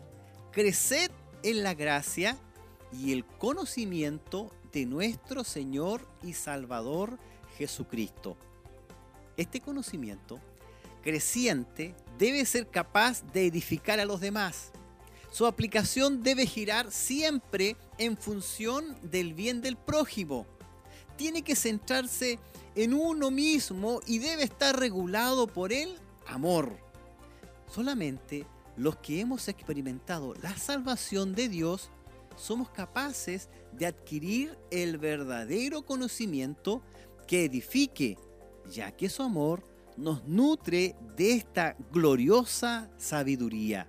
creced 0.52 1.10
en 1.42 1.64
la 1.64 1.74
gracia 1.74 2.38
y 2.92 3.14
el 3.14 3.26
conocimiento 3.26 4.52
de 4.72 4.86
nuestro 4.86 5.44
Señor 5.44 6.08
y 6.22 6.34
Salvador 6.34 7.18
Jesucristo. 7.58 8.38
Este 9.38 9.60
conocimiento 9.60 10.40
creciente 11.02 11.96
debe 12.20 12.46
ser 12.46 12.70
capaz 12.70 13.24
de 13.34 13.48
edificar 13.48 14.00
a 14.00 14.06
los 14.06 14.22
demás. 14.22 14.72
Su 15.34 15.48
aplicación 15.48 16.22
debe 16.22 16.46
girar 16.46 16.92
siempre 16.92 17.76
en 17.98 18.18
función 18.18 18.96
del 19.02 19.34
bien 19.34 19.62
del 19.62 19.78
prójimo. 19.78 20.46
Tiene 21.18 21.42
que 21.42 21.56
centrarse 21.56 22.38
en 22.76 22.94
uno 22.94 23.32
mismo 23.32 24.00
y 24.06 24.20
debe 24.20 24.44
estar 24.44 24.80
regulado 24.80 25.48
por 25.48 25.74
el 25.74 25.96
amor. 26.28 26.78
Solamente 27.68 28.46
los 28.78 28.98
que 28.98 29.22
hemos 29.22 29.48
experimentado 29.48 30.36
la 30.44 30.56
salvación 30.56 31.34
de 31.34 31.50
Dios, 31.50 31.90
somos 32.36 32.70
capaces 32.70 33.50
de 33.72 33.88
adquirir 33.88 34.56
el 34.70 35.00
verdadero 35.00 35.84
conocimiento 35.84 36.84
que 37.26 37.46
edifique, 37.46 38.20
ya 38.70 38.92
que 38.92 39.10
su 39.10 39.24
amor 39.24 39.64
nos 39.98 40.24
nutre 40.26 40.96
de 41.18 41.34
esta 41.34 41.76
gloriosa 41.92 42.92
sabiduría. 43.00 43.88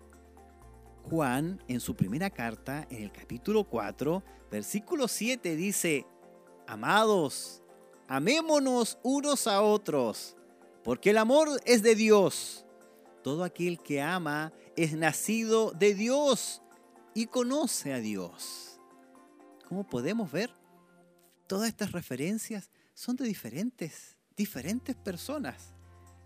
Juan, 1.11 1.63
en 1.69 1.81
su 1.81 1.95
primera 1.95 2.31
carta, 2.31 2.87
en 2.91 3.03
el 3.03 3.13
capítulo 3.13 3.65
4, 3.65 4.23
versículo 4.51 5.07
7, 5.07 5.55
dice, 5.55 6.07
Amados, 6.67 7.63
amémonos 8.09 8.99
unos 9.03 9.47
a 9.47 9.61
otros, 9.61 10.35
porque 10.83 11.11
el 11.11 11.19
amor 11.19 11.49
es 11.67 11.83
de 11.83 11.95
Dios. 11.95 12.65
Todo 13.23 13.45
aquel 13.45 13.79
que 13.79 14.01
ama 14.01 14.53
es 14.77 14.95
nacido 14.95 15.73
de 15.73 15.95
Dios 15.95 16.63
y 17.15 17.27
conoce 17.27 17.93
a 17.93 17.99
Dios. 17.99 18.81
Como 19.69 19.87
podemos 19.87 20.33
ver, 20.33 20.55
todas 21.47 21.69
estas 21.69 21.93
referencias 21.93 22.71
son 22.95 23.17
de 23.17 23.27
diferentes, 23.27 24.17
diferentes 24.37 24.97
personas. 24.97 25.75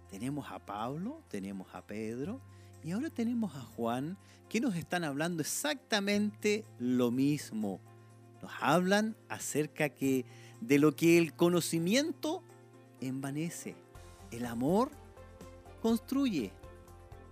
Tenemos 0.08 0.46
a 0.50 0.64
Pablo, 0.64 1.24
tenemos 1.28 1.66
a 1.74 1.84
Pedro 1.84 2.40
y 2.82 2.92
ahora 2.92 3.10
tenemos 3.10 3.54
a 3.54 3.60
Juan 3.60 4.16
que 4.48 4.60
nos 4.60 4.76
están 4.76 5.04
hablando 5.04 5.42
exactamente 5.42 6.64
lo 6.78 7.10
mismo. 7.10 7.80
Nos 8.42 8.50
hablan 8.60 9.16
acerca 9.28 9.88
de 9.88 10.78
lo 10.78 10.94
que 10.94 11.18
el 11.18 11.34
conocimiento 11.34 12.42
envanece, 13.00 13.74
el 14.30 14.46
amor 14.46 14.90
construye, 15.82 16.52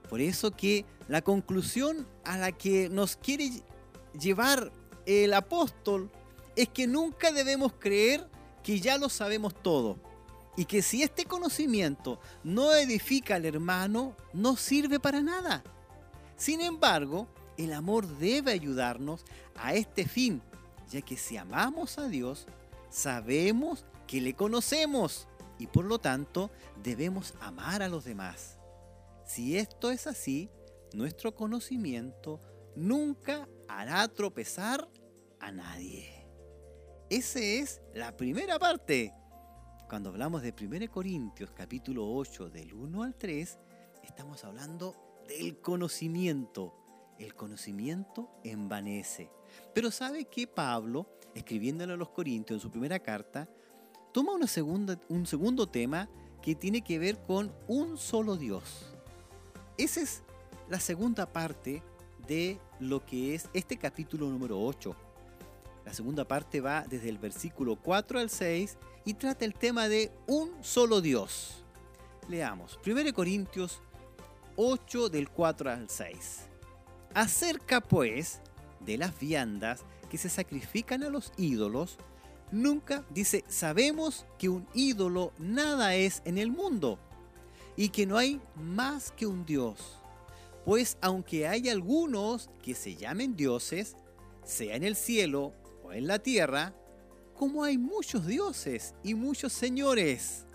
Por 0.09 0.21
eso 0.21 0.53
que 0.53 0.85
la 1.09 1.21
conclusión 1.23 2.07
a 2.25 2.39
la 2.39 2.53
que 2.53 2.89
nos 2.89 3.17
quiere 3.17 3.51
llevar 4.19 4.73
el 5.05 5.35
apóstol 5.35 6.11
es 6.55 6.69
que 6.69 6.87
nunca 6.87 7.33
debemos 7.33 7.73
creer 7.73 8.29
que 8.63 8.81
ya 8.81 8.99
lo 8.99 9.09
sabemos 9.09 9.55
todo. 9.63 9.99
Y 10.57 10.65
que 10.65 10.83
si 10.83 11.03
este 11.03 11.25
conocimiento 11.25 12.19
no 12.43 12.75
edifica 12.75 13.37
al 13.37 13.45
hermano, 13.45 14.17
no 14.33 14.57
sirve 14.57 14.99
para 14.99 15.21
nada. 15.23 15.63
Sin 16.37 16.61
embargo, 16.61 17.29
el 17.57 17.73
amor 17.73 18.07
debe 18.07 18.53
ayudarnos 18.53 19.25
a 19.57 19.75
este 19.75 20.07
fin, 20.07 20.43
ya 20.91 21.01
que 21.03 21.17
si 21.17 21.37
amamos 21.37 21.99
a 21.99 22.09
Dios, 22.09 22.47
sabemos 22.91 23.85
que 24.07 24.21
le 24.21 24.35
conocemos 24.35 25.29
y 25.59 25.67
por 25.67 25.85
lo 25.85 25.99
tanto 25.99 26.51
debemos 26.83 27.35
amar 27.41 27.83
a 27.83 27.89
los 27.89 28.05
demás. 28.05 28.59
Si 29.25 29.59
esto 29.59 29.91
es 29.91 30.07
así, 30.07 30.51
nuestro 30.93 31.35
conocimiento 31.35 32.41
nunca 32.77 33.49
hará 33.69 34.07
tropezar 34.09 34.89
a 35.41 35.51
nadie. 35.51 36.27
Esa 37.11 37.41
es 37.41 37.81
la 37.95 38.17
primera 38.17 38.59
parte. 38.59 39.13
Cuando 39.89 40.09
hablamos 40.09 40.43
de 40.43 40.53
1 40.61 40.91
Corintios 40.91 41.53
capítulo 41.53 42.13
8 42.13 42.51
del 42.51 42.75
1 42.75 43.05
al 43.05 43.15
3, 43.15 43.57
estamos 44.03 44.43
hablando 44.45 44.97
del 45.29 45.61
conocimiento. 45.61 46.75
El 47.21 47.37
conocimiento 47.37 48.29
envanece. 48.43 49.31
Pero 49.73 49.93
¿sabe 49.93 50.25
que 50.25 50.49
Pablo, 50.49 51.07
escribiéndole 51.37 51.93
a 51.93 51.97
los 51.97 52.09
Corintios 52.09 52.57
en 52.57 52.61
su 52.61 52.69
primera 52.69 52.99
carta, 52.99 53.49
toma 54.13 54.35
una 54.35 54.49
segunda, 54.49 54.99
un 55.09 55.25
segundo 55.25 55.69
tema 55.69 56.09
que 56.43 56.57
tiene 56.57 56.83
que 56.83 56.99
ver 56.99 57.23
con 57.23 57.55
un 57.69 57.97
solo 57.97 58.37
Dios? 58.37 58.93
Esa 59.79 60.01
es 60.01 60.25
la 60.69 60.81
segunda 60.81 61.33
parte 61.33 61.81
de 62.27 62.59
lo 62.81 63.07
que 63.07 63.37
es 63.37 63.49
este 63.55 63.77
capítulo 63.77 64.29
número 64.29 64.61
8. 64.61 64.97
La 65.85 65.95
segunda 65.95 66.27
parte 66.27 66.61
va 66.61 66.85
desde 66.89 67.09
el 67.09 67.19
versículo 67.19 67.77
4 67.77 68.19
al 68.19 68.31
6 68.31 68.77
y 69.07 69.15
trata 69.15 69.45
el 69.45 69.55
tema 69.55 69.89
de 69.89 70.13
un 70.27 70.53
solo 70.63 71.01
Dios. 71.01 71.65
Leamos, 72.29 72.79
1 72.85 73.15
Corintios 73.15 73.81
8 74.57 75.09
del 75.09 75.31
4 75.31 75.71
al 75.71 75.89
6. 75.89 76.41
Acerca 77.15 77.81
pues 77.81 78.41
de 78.81 78.99
las 78.99 79.19
viandas 79.19 79.85
que 80.11 80.19
se 80.19 80.29
sacrifican 80.29 81.05
a 81.05 81.09
los 81.09 81.33
ídolos, 81.37 81.99
nunca 82.51 83.05
dice, 83.11 83.45
sabemos 83.49 84.27
que 84.39 84.49
un 84.49 84.67
ídolo 84.75 85.33
nada 85.39 85.95
es 85.95 86.21
en 86.25 86.37
el 86.37 86.51
mundo 86.51 86.99
y 87.77 87.91
que 87.91 88.07
no 88.07 88.19
hay 88.19 88.41
más 88.57 89.13
que 89.13 89.27
un 89.27 89.47
Dios. 89.47 89.79
Pues 90.65 90.99
aunque 91.01 91.47
hay 91.47 91.69
algunos 91.69 92.51
que 92.61 92.75
se 92.75 92.97
llamen 92.97 93.37
dioses, 93.37 93.95
sea 94.45 94.75
en 94.75 94.83
el 94.83 94.97
cielo 94.97 95.53
o 95.85 95.93
en 95.93 96.09
la 96.09 96.19
tierra, 96.19 96.75
como 97.37 97.63
hay 97.63 97.79
muchos 97.79 98.27
dioses 98.27 98.95
y 99.03 99.15
muchos 99.15 99.53
señores. 99.53 100.47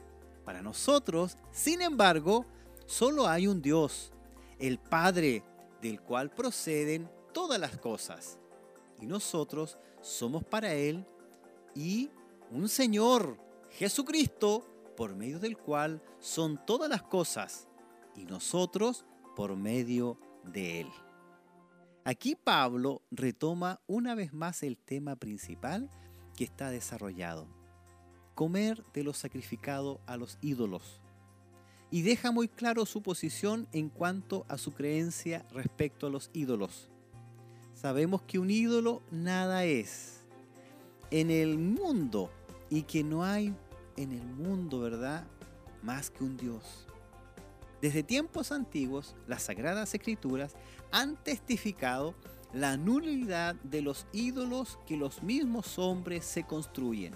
Para 0.43 0.61
nosotros, 0.61 1.37
sin 1.51 1.81
embargo, 1.81 2.45
solo 2.85 3.27
hay 3.27 3.47
un 3.47 3.61
Dios, 3.61 4.11
el 4.59 4.79
Padre, 4.79 5.43
del 5.81 6.01
cual 6.01 6.31
proceden 6.31 7.09
todas 7.33 7.59
las 7.59 7.77
cosas. 7.77 8.39
Y 8.99 9.05
nosotros 9.05 9.77
somos 10.01 10.43
para 10.43 10.73
Él 10.73 11.05
y 11.73 12.09
un 12.51 12.67
Señor, 12.67 13.37
Jesucristo, 13.69 14.67
por 14.97 15.15
medio 15.15 15.39
del 15.39 15.57
cual 15.57 16.01
son 16.19 16.63
todas 16.65 16.89
las 16.89 17.01
cosas, 17.03 17.67
y 18.15 18.25
nosotros 18.25 19.05
por 19.35 19.55
medio 19.55 20.19
de 20.43 20.81
Él. 20.81 20.87
Aquí 22.03 22.35
Pablo 22.35 23.03
retoma 23.11 23.79
una 23.87 24.15
vez 24.15 24.33
más 24.33 24.63
el 24.63 24.77
tema 24.77 25.15
principal 25.15 25.89
que 26.41 26.45
está 26.45 26.71
desarrollado, 26.71 27.45
comer 28.33 28.83
de 28.95 29.03
lo 29.03 29.13
sacrificado 29.13 30.01
a 30.07 30.17
los 30.17 30.39
ídolos, 30.41 30.99
y 31.91 32.01
deja 32.01 32.31
muy 32.31 32.47
claro 32.47 32.87
su 32.87 33.03
posición 33.03 33.67
en 33.73 33.89
cuanto 33.89 34.47
a 34.49 34.57
su 34.57 34.71
creencia 34.71 35.45
respecto 35.51 36.07
a 36.07 36.09
los 36.09 36.31
ídolos. 36.33 36.89
Sabemos 37.75 38.23
que 38.23 38.39
un 38.39 38.49
ídolo 38.49 39.03
nada 39.11 39.65
es 39.65 40.25
en 41.11 41.29
el 41.29 41.59
mundo 41.59 42.31
y 42.71 42.81
que 42.81 43.03
no 43.03 43.23
hay 43.23 43.53
en 43.95 44.11
el 44.11 44.25
mundo, 44.25 44.79
¿verdad? 44.79 45.27
Más 45.83 46.09
que 46.09 46.23
un 46.23 46.37
Dios. 46.37 46.87
Desde 47.83 48.01
tiempos 48.01 48.51
antiguos, 48.51 49.15
las 49.27 49.43
Sagradas 49.43 49.93
Escrituras 49.93 50.55
han 50.91 51.23
testificado 51.23 52.15
la 52.53 52.75
nulidad 52.75 53.55
de 53.63 53.81
los 53.81 54.05
ídolos 54.11 54.77
que 54.85 54.97
los 54.97 55.23
mismos 55.23 55.79
hombres 55.79 56.25
se 56.25 56.43
construyen. 56.43 57.13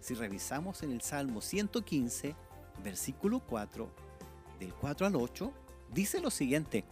Si 0.00 0.14
revisamos 0.14 0.82
en 0.82 0.92
el 0.92 1.02
Salmo 1.02 1.40
115, 1.40 2.34
versículo 2.82 3.40
4, 3.40 3.88
del 4.58 4.74
4 4.74 5.06
al 5.06 5.16
8, 5.16 5.52
dice 5.92 6.20
lo 6.20 6.30
siguiente, 6.30 6.84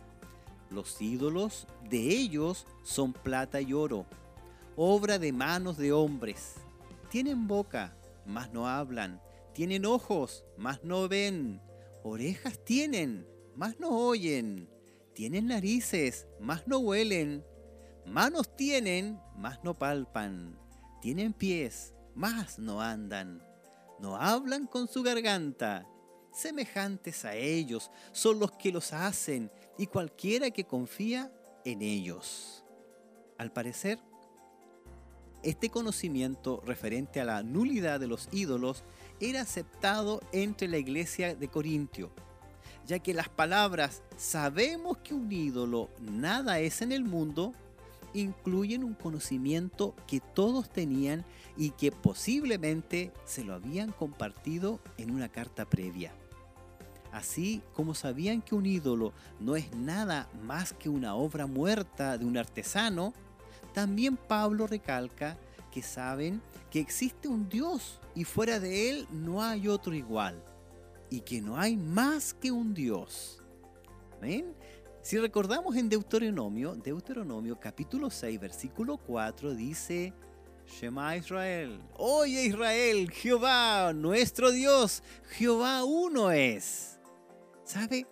los 0.71 1.01
ídolos 1.01 1.67
de 1.89 1.99
ellos 1.99 2.67
son 2.83 3.13
plata 3.13 3.61
y 3.61 3.73
oro, 3.73 4.07
obra 4.77 5.19
de 5.19 5.33
manos 5.33 5.77
de 5.77 5.93
hombres. 5.93 6.57
Tienen 7.09 7.49
boca, 7.49 7.97
mas 8.27 8.53
no 8.53 8.69
hablan, 8.69 9.21
tienen 9.53 9.85
ojos, 9.85 10.45
mas 10.57 10.85
no 10.85 11.09
ven, 11.09 11.61
orejas 12.05 12.63
tienen, 12.65 13.27
mas 13.57 13.81
no 13.81 13.89
oyen, 13.89 14.69
tienen 15.15 15.49
narices, 15.49 16.29
mas 16.39 16.69
no 16.69 16.79
huelen, 16.79 17.45
manos 18.07 18.57
tienen, 18.57 19.21
mas 19.37 19.63
no 19.63 19.79
palpan, 19.79 20.59
tienen 21.01 21.33
pies, 21.33 21.95
mas 22.15 22.59
no 22.59 22.81
andan, 22.81 23.43
no 23.99 24.17
hablan 24.17 24.67
con 24.67 24.89
su 24.89 25.03
garganta, 25.03 25.87
semejantes 26.33 27.25
a 27.25 27.35
ellos 27.35 27.91
son 28.13 28.39
los 28.39 28.53
que 28.53 28.73
los 28.73 28.93
hacen 28.93 29.51
y 29.79 29.87
cualquiera 29.87 30.51
que 30.51 30.65
confía 30.65 31.33
en 31.65 31.83
ellos. 31.83 32.65
Al 33.39 33.53
parecer, 33.53 33.99
este 35.43 35.71
conocimiento 35.71 36.63
referente 36.67 37.21
a 37.21 37.25
la 37.25 37.43
nulidad 37.43 37.99
de 37.99 38.07
los 38.07 38.29
ídolos 38.31 38.85
era 39.21 39.41
aceptado 39.41 40.21
entre 40.33 40.69
la 40.69 40.77
iglesia 40.77 41.35
de 41.35 41.49
Corintio, 41.49 42.11
ya 42.87 42.99
que 42.99 43.15
las 43.15 43.29
palabras 43.29 44.03
sabemos 44.17 44.99
que 44.99 45.15
un 45.15 45.33
ídolo 45.33 45.89
nada 46.01 46.61
es 46.61 46.83
en 46.83 46.93
el 46.93 47.05
mundo 47.05 47.55
incluyen 48.15 48.85
un 48.85 48.95
conocimiento 48.95 49.95
que 50.07 50.21
todos 50.21 50.71
tenían 50.71 51.25
y 51.57 51.71
que 51.71 51.93
posiblemente 51.93 53.13
se 53.25 53.45
lo 53.45 53.55
habían 53.55 53.93
compartido 53.93 54.81
en 54.99 55.11
una 55.11 55.29
carta 55.29 55.65
previa. 55.65 56.13
Así 57.13 57.63
como 57.75 57.95
sabían 57.95 58.41
que 58.41 58.55
un 58.55 58.67
ídolo 58.67 59.13
no 59.41 59.57
es 59.57 59.75
nada 59.75 60.29
más 60.43 60.73
que 60.73 60.89
una 60.89 61.15
obra 61.15 61.47
muerta 61.47 62.17
de 62.19 62.25
un 62.25 62.37
artesano, 62.37 63.13
también 63.75 64.17
Pablo 64.17 64.67
recalca 64.67 65.37
que 65.73 65.83
saben 65.83 66.41
que 66.71 66.81
existe 66.81 67.29
un 67.29 67.49
Dios 67.49 68.01
y 68.15 68.25
fuera 68.25 68.61
de 68.61 68.91
él 68.91 69.07
no 69.11 69.43
hay 69.43 69.69
otro 69.69 69.95
igual 69.95 70.43
y 71.11 71.21
que 71.21 71.41
no 71.41 71.57
hay 71.57 71.77
más 71.77 72.35
que 72.35 72.51
un 72.51 72.75
Dios. 72.75 73.43
¿Ven? 74.21 74.55
Si 75.03 75.19
recordamos 75.19 75.77
en 75.77 75.89
Deuteronomio, 75.89 76.75
Deuteronomio 76.75 77.59
capítulo 77.59 78.11
6, 78.11 78.39
versículo 78.39 78.99
4 78.99 79.55
dice, 79.55 80.13
Shema 80.67 81.17
Israel, 81.17 81.81
oye 81.97 82.45
Israel, 82.45 83.11
Jehová, 83.11 83.95
nuestro 83.95 84.51
Dios, 84.51 85.03
Jehová 85.31 85.85
uno 85.85 86.31
es. 86.31 87.01
¿Sabe? 87.65 88.07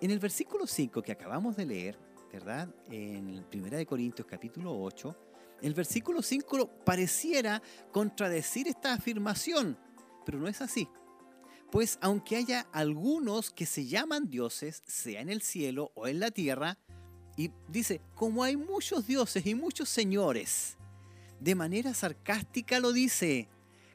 En 0.00 0.12
el 0.12 0.20
versículo 0.20 0.68
5 0.68 1.02
que 1.02 1.10
acabamos 1.10 1.56
de 1.56 1.66
leer, 1.66 1.98
¿verdad? 2.32 2.68
En 2.88 3.44
1 3.52 3.86
Corintios 3.86 4.26
capítulo 4.26 4.80
8, 4.80 5.16
el 5.62 5.74
versículo 5.74 6.22
5 6.22 6.84
pareciera 6.84 7.60
contradecir 7.90 8.68
esta 8.68 8.92
afirmación, 8.92 9.76
pero 10.24 10.38
no 10.38 10.46
es 10.46 10.60
así. 10.62 10.88
Pues 11.72 11.96
aunque 12.02 12.36
haya 12.36 12.66
algunos 12.70 13.50
que 13.50 13.64
se 13.64 13.86
llaman 13.86 14.28
dioses, 14.28 14.82
sea 14.86 15.22
en 15.22 15.30
el 15.30 15.40
cielo 15.40 15.90
o 15.94 16.06
en 16.06 16.20
la 16.20 16.30
tierra, 16.30 16.76
y 17.34 17.50
dice, 17.66 18.02
como 18.14 18.44
hay 18.44 18.58
muchos 18.58 19.06
dioses 19.06 19.46
y 19.46 19.54
muchos 19.54 19.88
señores, 19.88 20.76
de 21.40 21.54
manera 21.54 21.94
sarcástica 21.94 22.78
lo 22.78 22.92
dice, 22.92 23.48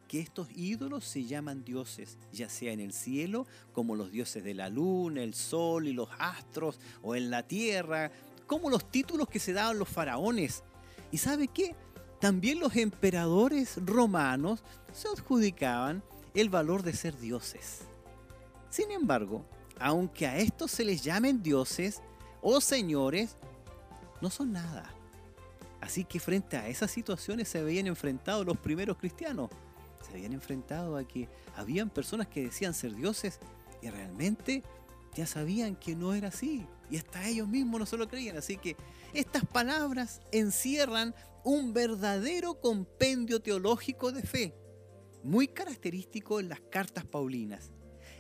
que 0.08 0.20
estos 0.20 0.48
ídolos 0.56 1.06
se 1.06 1.26
llaman 1.26 1.64
dioses, 1.64 2.18
ya 2.32 2.50
sea 2.50 2.72
en 2.72 2.80
el 2.80 2.94
cielo, 2.94 3.46
como 3.74 3.96
los 3.96 4.12
dioses 4.12 4.44
de 4.44 4.56
la 4.56 4.70
luna, 4.70 5.22
el 5.22 5.36
sol 5.36 5.88
y 5.88 5.94
los 5.94 6.10
astros, 6.18 6.80
o 7.04 7.16
en 7.16 7.30
la 7.30 7.44
tierra, 7.44 8.12
como 8.48 8.72
los 8.72 8.90
títulos 8.90 9.28
que 9.28 9.38
se 9.38 9.54
daban 9.54 9.78
los 9.78 9.88
faraones. 9.88 10.64
¿Y 11.12 11.20
sabe 11.20 11.48
qué? 11.48 11.76
También 12.20 12.60
los 12.60 12.76
emperadores 12.76 13.76
romanos 13.86 14.64
se 14.92 15.10
adjudicaban 15.10 16.02
el 16.42 16.50
valor 16.50 16.84
de 16.84 16.94
ser 16.94 17.18
dioses. 17.18 17.80
Sin 18.70 18.92
embargo, 18.92 19.44
aunque 19.80 20.28
a 20.28 20.38
estos 20.38 20.72
se 20.72 20.86
les 20.86 21.04
llamen 21.04 21.42
dioses 21.42 22.02
o 22.42 22.62
señores, 22.62 23.36
no 24.22 24.30
son 24.30 24.54
nada. 24.54 24.94
Así 25.82 26.04
que 26.04 26.20
frente 26.20 26.58
a 26.58 26.68
esas 26.68 26.92
situaciones 26.92 27.48
se 27.48 27.60
habían 27.60 27.88
enfrentado 27.88 28.44
los 28.44 28.58
primeros 28.58 28.98
cristianos. 28.98 29.50
Se 30.06 30.14
habían 30.14 30.34
enfrentado 30.34 30.96
a 30.96 31.08
que 31.08 31.28
habían 31.56 31.90
personas 31.90 32.28
que 32.28 32.44
decían 32.44 32.74
ser 32.74 32.96
dioses 32.96 33.40
y 33.82 33.90
realmente 33.90 34.64
ya 35.16 35.26
sabían 35.26 35.76
que 35.76 35.96
no 35.96 36.14
era 36.14 36.28
así. 36.28 36.66
Y 36.90 36.98
hasta 36.98 37.28
ellos 37.28 37.48
mismos 37.48 37.80
no 37.80 37.86
se 37.86 37.98
lo 37.98 38.08
creían. 38.08 38.38
Así 38.38 38.58
que 38.58 38.76
estas 39.14 39.46
palabras 39.46 40.22
encierran 40.32 41.16
un 41.44 41.74
verdadero 41.74 42.60
compendio 42.60 43.42
teológico 43.42 44.12
de 44.12 44.22
fe, 44.22 44.54
muy 45.24 45.48
característico 45.48 46.40
en 46.40 46.50
las 46.50 46.62
cartas 46.62 47.06
paulinas. 47.06 47.72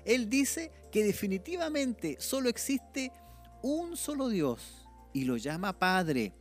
Él 0.05 0.29
dice 0.29 0.71
que 0.91 1.03
definitivamente 1.03 2.17
solo 2.19 2.49
existe 2.49 3.12
un 3.62 3.97
solo 3.97 4.29
Dios 4.29 4.88
y 5.13 5.25
lo 5.25 5.38
llama 5.38 5.77
Padre. 5.77 6.33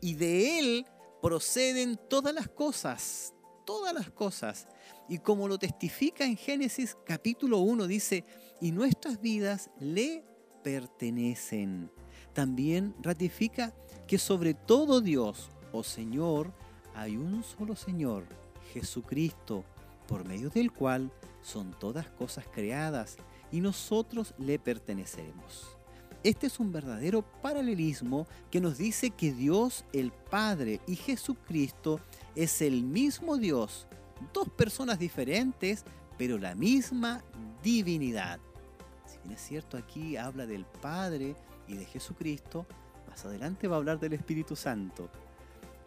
Y 0.00 0.14
de 0.14 0.58
Él 0.58 0.86
proceden 1.22 1.98
todas 2.08 2.34
las 2.34 2.48
cosas, 2.48 3.34
todas 3.64 3.94
las 3.94 4.10
cosas. 4.10 4.66
Y 5.08 5.18
como 5.18 5.48
lo 5.48 5.58
testifica 5.58 6.24
en 6.24 6.36
Génesis 6.36 6.96
capítulo 7.06 7.58
1, 7.58 7.86
dice, 7.86 8.24
y 8.60 8.72
nuestras 8.72 9.20
vidas 9.20 9.70
le 9.80 10.24
pertenecen. 10.62 11.90
También 12.32 12.94
ratifica 13.00 13.74
que 14.06 14.18
sobre 14.18 14.54
todo 14.54 15.00
Dios 15.00 15.48
o 15.72 15.82
Señor 15.82 16.52
hay 16.94 17.16
un 17.16 17.42
solo 17.44 17.76
Señor, 17.76 18.24
Jesucristo, 18.72 19.64
por 20.06 20.26
medio 20.26 20.50
del 20.50 20.72
cual 20.72 21.10
son 21.42 21.72
todas 21.78 22.08
cosas 22.08 22.44
creadas 22.52 23.16
y 23.52 23.60
nosotros 23.60 24.34
le 24.38 24.58
pertenecemos. 24.58 25.76
Este 26.24 26.48
es 26.48 26.58
un 26.58 26.72
verdadero 26.72 27.22
paralelismo 27.40 28.26
que 28.50 28.60
nos 28.60 28.78
dice 28.78 29.10
que 29.10 29.32
Dios 29.32 29.84
el 29.92 30.10
Padre 30.10 30.80
y 30.86 30.96
Jesucristo 30.96 32.00
es 32.34 32.62
el 32.62 32.82
mismo 32.82 33.36
Dios, 33.36 33.86
dos 34.32 34.48
personas 34.48 34.98
diferentes, 34.98 35.84
pero 36.18 36.36
la 36.38 36.56
misma 36.56 37.22
divinidad. 37.62 38.40
Si 39.06 39.18
bien 39.18 39.34
es 39.34 39.40
cierto, 39.40 39.76
aquí 39.76 40.16
habla 40.16 40.46
del 40.46 40.64
Padre 40.64 41.36
y 41.68 41.76
de 41.76 41.84
Jesucristo, 41.84 42.66
más 43.08 43.24
adelante 43.24 43.68
va 43.68 43.76
a 43.76 43.78
hablar 43.78 44.00
del 44.00 44.14
Espíritu 44.14 44.56
Santo. 44.56 45.08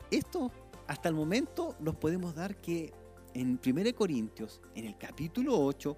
Esto, 0.09 0.51
hasta 0.87 1.09
el 1.09 1.15
momento, 1.15 1.75
nos 1.79 1.95
podemos 1.95 2.33
dar 2.33 2.55
que 2.55 2.93
en 3.33 3.59
1 3.65 3.95
Corintios, 3.95 4.61
en 4.75 4.85
el 4.85 4.97
capítulo 4.97 5.59
8, 5.59 5.97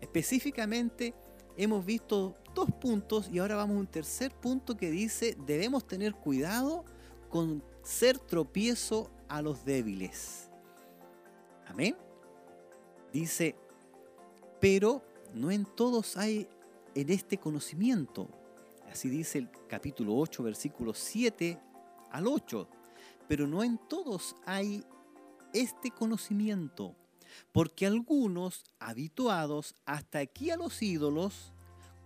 específicamente 0.00 1.14
hemos 1.56 1.84
visto 1.84 2.36
dos 2.54 2.70
puntos 2.72 3.28
y 3.32 3.38
ahora 3.38 3.56
vamos 3.56 3.76
a 3.76 3.80
un 3.80 3.86
tercer 3.86 4.32
punto 4.32 4.76
que 4.76 4.90
dice 4.90 5.36
debemos 5.46 5.86
tener 5.86 6.14
cuidado 6.14 6.84
con 7.28 7.62
ser 7.82 8.18
tropiezo 8.18 9.10
a 9.28 9.42
los 9.42 9.64
débiles. 9.64 10.50
Amén. 11.66 11.96
Dice, 13.12 13.54
pero 14.60 15.02
no 15.32 15.50
en 15.50 15.64
todos 15.64 16.16
hay 16.16 16.48
en 16.94 17.10
este 17.10 17.38
conocimiento. 17.38 18.28
Así 18.90 19.08
dice 19.08 19.38
el 19.38 19.50
capítulo 19.68 20.16
8, 20.16 20.42
versículo 20.42 20.94
7 20.94 21.58
al 22.10 22.26
8. 22.26 22.68
Pero 23.26 23.46
no 23.46 23.64
en 23.64 23.78
todos 23.88 24.36
hay 24.46 24.84
este 25.54 25.90
conocimiento 25.90 26.94
porque 27.52 27.86
algunos, 27.86 28.64
habituados 28.78 29.74
hasta 29.86 30.18
aquí 30.18 30.50
a 30.50 30.56
los 30.56 30.82
ídolos, 30.82 31.52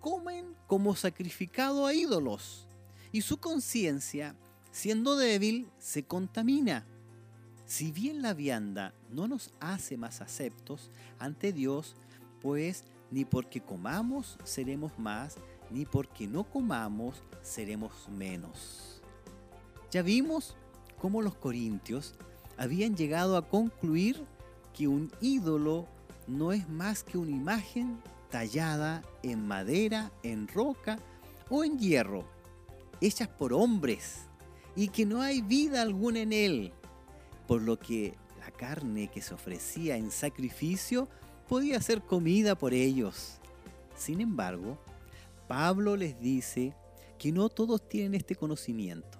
comen 0.00 0.54
como 0.66 0.94
sacrificado 0.94 1.86
a 1.86 1.94
ídolos, 1.94 2.68
y 3.12 3.22
su 3.22 3.38
conciencia, 3.38 4.36
siendo 4.70 5.16
débil, 5.16 5.70
se 5.78 6.04
contamina. 6.04 6.86
Si 7.64 7.92
bien 7.92 8.22
la 8.22 8.34
vianda 8.34 8.94
no 9.10 9.28
nos 9.28 9.52
hace 9.60 9.96
más 9.96 10.20
aceptos 10.20 10.90
ante 11.18 11.52
Dios, 11.52 11.96
pues 12.40 12.84
ni 13.10 13.24
porque 13.24 13.60
comamos 13.60 14.38
seremos 14.44 14.98
más, 14.98 15.36
ni 15.70 15.84
porque 15.84 16.26
no 16.26 16.44
comamos 16.44 17.22
seremos 17.42 18.08
menos. 18.08 19.02
Ya 19.90 20.02
vimos 20.02 20.56
cómo 21.00 21.22
los 21.22 21.34
corintios 21.34 22.14
habían 22.58 22.96
llegado 22.96 23.36
a 23.36 23.48
concluir 23.48 24.24
que 24.76 24.88
un 24.88 25.10
ídolo 25.20 25.86
no 26.26 26.52
es 26.52 26.68
más 26.68 27.02
que 27.02 27.16
una 27.16 27.30
imagen 27.30 28.00
tallada 28.30 29.02
en 29.22 29.46
madera, 29.46 30.12
en 30.22 30.46
roca 30.48 30.98
o 31.48 31.64
en 31.64 31.78
hierro, 31.78 32.24
hechas 33.00 33.28
por 33.28 33.52
hombres, 33.52 34.26
y 34.76 34.88
que 34.88 35.06
no 35.06 35.22
hay 35.22 35.40
vida 35.40 35.82
alguna 35.82 36.20
en 36.20 36.32
él, 36.32 36.72
por 37.46 37.62
lo 37.62 37.78
que 37.78 38.14
la 38.40 38.50
carne 38.50 39.08
que 39.08 39.22
se 39.22 39.34
ofrecía 39.34 39.96
en 39.96 40.10
sacrificio 40.10 41.08
podía 41.48 41.80
ser 41.80 42.02
comida 42.02 42.54
por 42.54 42.74
ellos. 42.74 43.38
Sin 43.96 44.20
embargo, 44.20 44.78
Pablo 45.48 45.96
les 45.96 46.20
dice 46.20 46.74
que 47.18 47.32
no 47.32 47.48
todos 47.48 47.88
tienen 47.88 48.14
este 48.14 48.36
conocimiento. 48.36 49.17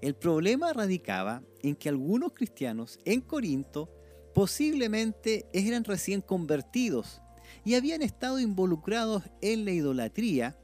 El 0.00 0.14
problema 0.14 0.72
radicaba 0.72 1.42
en 1.62 1.74
que 1.74 1.88
algunos 1.88 2.32
cristianos 2.32 3.00
en 3.04 3.20
Corinto 3.20 3.90
posiblemente 4.34 5.46
eran 5.52 5.84
recién 5.84 6.20
convertidos 6.20 7.20
y 7.64 7.74
habían 7.74 8.02
estado 8.02 8.38
involucrados 8.38 9.24
en 9.40 9.64
la 9.64 9.72
idolatría 9.72 10.56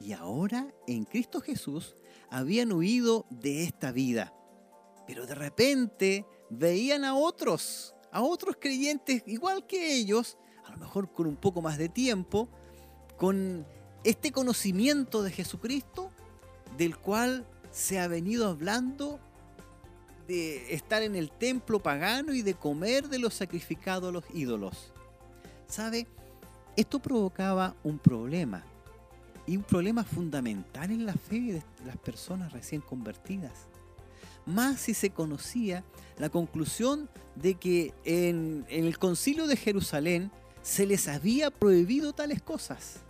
y 0.00 0.12
ahora 0.12 0.74
en 0.86 1.04
Cristo 1.04 1.40
Jesús 1.40 1.94
habían 2.30 2.72
huido 2.72 3.26
de 3.30 3.64
esta 3.64 3.92
vida. 3.92 4.34
Pero 5.06 5.26
de 5.26 5.34
repente 5.34 6.26
veían 6.48 7.04
a 7.04 7.14
otros, 7.14 7.94
a 8.10 8.22
otros 8.22 8.56
creyentes 8.58 9.22
igual 9.26 9.66
que 9.66 9.94
ellos, 9.94 10.38
a 10.64 10.70
lo 10.70 10.78
mejor 10.78 11.12
con 11.12 11.26
un 11.26 11.36
poco 11.36 11.60
más 11.60 11.76
de 11.76 11.90
tiempo, 11.90 12.48
con 13.18 13.66
este 14.02 14.32
conocimiento 14.32 15.22
de 15.22 15.30
Jesucristo 15.30 16.10
del 16.76 16.96
cual 16.98 17.46
se 17.74 17.98
ha 17.98 18.06
venido 18.06 18.48
hablando 18.48 19.18
de 20.28 20.72
estar 20.72 21.02
en 21.02 21.16
el 21.16 21.32
templo 21.32 21.82
pagano 21.82 22.32
y 22.32 22.42
de 22.42 22.54
comer 22.54 23.08
de 23.08 23.18
los 23.18 23.34
sacrificados 23.34 24.10
a 24.10 24.12
los 24.12 24.24
ídolos. 24.32 24.92
¿Sabe? 25.66 26.06
Esto 26.76 27.00
provocaba 27.00 27.74
un 27.82 27.98
problema, 27.98 28.64
y 29.44 29.56
un 29.56 29.64
problema 29.64 30.04
fundamental 30.04 30.92
en 30.92 31.04
la 31.04 31.14
fe 31.14 31.40
de 31.40 31.62
las 31.84 31.96
personas 31.96 32.52
recién 32.52 32.80
convertidas. 32.80 33.66
Más 34.46 34.80
si 34.80 34.94
se 34.94 35.10
conocía 35.10 35.82
la 36.16 36.28
conclusión 36.28 37.10
de 37.34 37.56
que 37.56 37.92
en, 38.04 38.64
en 38.68 38.84
el 38.84 38.98
concilio 38.98 39.48
de 39.48 39.56
Jerusalén 39.56 40.30
se 40.62 40.86
les 40.86 41.08
había 41.08 41.50
prohibido 41.50 42.12
tales 42.12 42.40
cosas. 42.40 43.00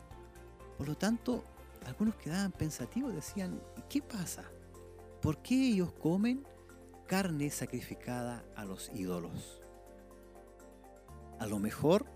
Por 0.78 0.88
lo 0.88 0.96
tanto, 0.96 1.44
algunos 1.86 2.14
quedaban 2.16 2.50
pensativos, 2.50 3.14
decían, 3.14 3.60
¿qué 3.90 4.00
pasa? 4.00 4.44
¿Por 5.24 5.40
qué 5.40 5.54
ellos 5.54 5.90
comen 5.94 6.44
carne 7.06 7.50
sacrificada 7.50 8.44
a 8.56 8.66
los 8.66 8.90
ídolos. 8.94 9.62
A 11.38 11.46
lo 11.46 11.58
mejor, 11.58 12.06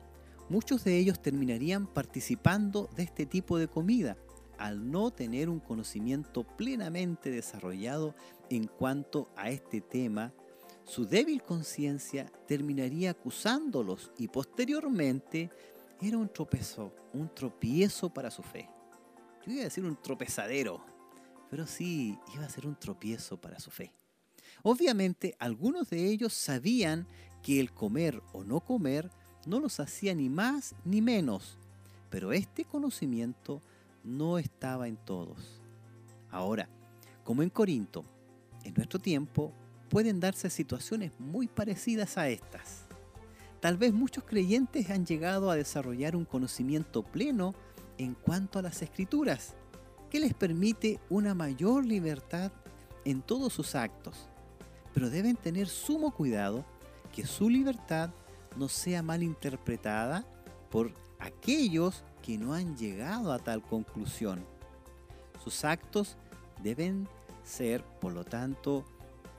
muchos 0.51 0.85
de 0.85 0.99
ellos 0.99 1.21
terminarían 1.23 1.87
participando 1.87 2.91
de 2.97 3.05
este 3.05 3.25
tipo 3.25 3.57
de 3.57 3.69
comida 3.69 4.19
al 4.59 4.91
no 4.91 5.11
tener 5.11 5.49
un 5.49 5.61
conocimiento 5.61 6.45
plenamente 6.45 7.31
desarrollado 7.31 8.15
en 8.51 8.67
cuanto 8.67 9.31
a 9.37 9.51
este 9.51 9.81
tema, 9.81 10.35
su 10.85 11.07
débil 11.07 11.43
conciencia 11.43 12.27
terminaría 12.47 13.13
acusándolos 13.13 14.13
y 14.19 14.29
posteriormente 14.29 15.49
era 16.03 16.19
un 16.19 16.29
tropiezo, 16.29 16.93
un 17.15 17.33
tropiezo 17.33 18.13
para 18.13 18.31
su 18.31 18.43
fe. 18.43 18.69
Yo 19.47 19.53
iba 19.53 19.61
a 19.63 19.65
decir 19.65 19.85
un 19.85 19.97
tropezadero, 19.97 20.85
pero 21.51 21.67
sí 21.67 22.19
iba 22.35 22.45
a 22.45 22.51
ser 22.51 22.67
un 22.67 22.77
tropiezo 22.77 23.41
para 23.41 23.59
su 23.59 23.71
fe. 23.71 23.93
Obviamente 24.63 25.35
algunos 25.39 25.91
de 25.91 26.07
ellos 26.07 26.33
sabían 26.33 27.07
que 27.43 27.61
el 27.61 27.73
comer 27.73 28.23
o 28.33 28.45
no 28.45 28.61
comer 28.61 29.11
no 29.47 29.61
los 29.61 29.81
hacía 29.81 30.15
ni 30.15 30.29
más 30.29 30.75
ni 30.85 31.01
menos, 31.01 31.57
pero 32.11 32.33
este 32.33 32.65
conocimiento 32.65 33.63
no 34.05 34.39
estaba 34.39 34.89
en 34.89 34.97
todos. 34.97 35.63
Ahora, 36.31 36.69
como 37.25 37.43
en 37.43 37.51
Corinto, 37.51 38.05
en 38.65 38.75
nuestro 38.75 38.99
tiempo 38.99 39.53
pueden 39.89 40.21
darse 40.21 40.51
situaciones 40.51 41.13
muy 41.19 41.47
parecidas 41.47 42.19
a 42.19 42.29
estas. 42.29 42.85
Tal 43.61 43.77
vez 43.77 43.93
muchos 43.93 44.25
creyentes 44.25 44.91
han 44.91 45.05
llegado 45.05 45.51
a 45.51 45.57
desarrollar 45.57 46.15
un 46.15 46.25
conocimiento 46.25 47.03
pleno 47.03 47.55
en 47.97 48.15
cuanto 48.15 48.59
a 48.59 48.63
las 48.63 48.83
escrituras, 48.83 49.57
que 50.09 50.21
les 50.21 50.35
permite 50.35 51.01
una 51.11 51.35
mayor 51.35 51.85
libertad 51.85 52.53
en 53.05 53.23
todos 53.23 53.53
sus 53.53 53.75
actos 53.75 54.29
pero 54.99 55.11
deben 55.11 55.37
tener 55.37 55.69
sumo 55.69 56.11
cuidado 56.11 56.65
que 57.15 57.25
su 57.25 57.49
libertad 57.49 58.11
no 58.57 58.69
sea 58.69 59.01
mal 59.01 59.23
interpretada 59.23 60.25
por 60.71 60.93
aquellos 61.21 62.03
que 62.21 62.37
no 62.37 62.53
han 62.53 62.77
llegado 62.77 63.33
a 63.33 63.39
tal 63.39 63.63
conclusión. 63.63 64.45
Sus 65.45 65.65
actos 65.65 66.17
deben 66.65 67.09
ser, 67.45 67.85
por 68.01 68.13
lo 68.13 68.25
tanto, 68.25 68.85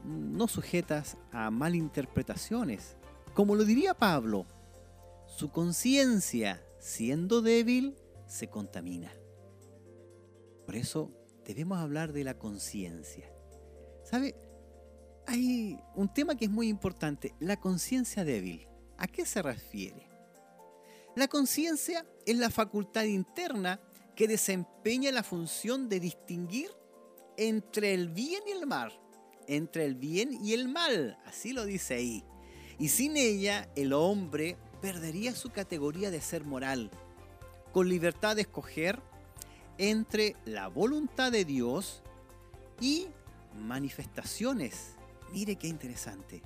no 0.05 0.47
sujetas 0.47 1.17
a 1.33 1.51
malinterpretaciones. 1.51 2.95
Como 3.33 3.55
lo 3.55 3.65
diría 3.65 3.93
Pablo, 3.93 4.45
su 5.27 5.51
conciencia, 5.51 6.63
siendo 6.79 7.41
débil, 7.41 7.95
se 8.27 8.47
contamina. 8.47 9.11
Por 10.69 10.75
eso 10.75 11.11
debemos 11.47 11.79
hablar 11.79 12.13
de 12.13 12.23
la 12.23 12.37
conciencia. 12.37 13.27
¿Sabe? 14.03 14.35
Hay 15.25 15.79
un 15.95 16.13
tema 16.13 16.37
que 16.37 16.45
es 16.45 16.51
muy 16.51 16.67
importante, 16.67 17.33
la 17.39 17.59
conciencia 17.59 18.23
débil. 18.23 18.67
¿A 18.99 19.07
qué 19.07 19.25
se 19.25 19.41
refiere? 19.41 20.07
La 21.15 21.27
conciencia 21.27 22.05
es 22.23 22.37
la 22.37 22.51
facultad 22.51 23.05
interna 23.05 23.81
que 24.15 24.27
desempeña 24.27 25.11
la 25.11 25.23
función 25.23 25.89
de 25.89 25.99
distinguir 25.99 26.69
entre 27.35 27.95
el 27.95 28.09
bien 28.09 28.43
y 28.45 28.51
el 28.51 28.67
mal, 28.67 28.93
entre 29.47 29.85
el 29.85 29.95
bien 29.95 30.37
y 30.39 30.53
el 30.53 30.69
mal, 30.69 31.17
así 31.25 31.51
lo 31.51 31.65
dice 31.65 31.95
ahí. 31.95 32.23
Y 32.77 32.89
sin 32.89 33.17
ella 33.17 33.67
el 33.75 33.91
hombre 33.91 34.55
perdería 34.83 35.33
su 35.33 35.49
categoría 35.49 36.11
de 36.11 36.21
ser 36.21 36.45
moral, 36.45 36.91
con 37.73 37.89
libertad 37.89 38.35
de 38.35 38.43
escoger 38.43 39.01
entre 39.79 40.35
la 40.45 40.67
voluntad 40.67 41.31
de 41.31 41.45
Dios 41.45 42.03
y 42.81 43.07
manifestaciones. 43.55 44.95
Mire 45.31 45.55
qué 45.55 45.67
interesante. 45.67 46.43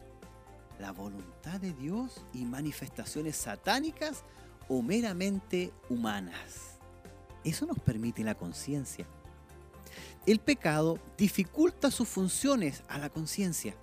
La 0.80 0.92
voluntad 0.92 1.60
de 1.60 1.74
Dios 1.74 2.24
y 2.32 2.46
manifestaciones 2.46 3.36
satánicas 3.36 4.24
o 4.70 4.82
meramente 4.84 5.74
humanas. 5.90 6.78
Eso 7.44 7.66
nos 7.66 7.80
permite 7.80 8.24
la 8.24 8.36
conciencia. 8.36 9.08
El 10.28 10.40
pecado 10.40 11.00
dificulta 11.18 11.90
sus 11.90 12.08
funciones 12.08 12.84
a 12.88 13.00
la 13.00 13.10
conciencia. 13.10 13.76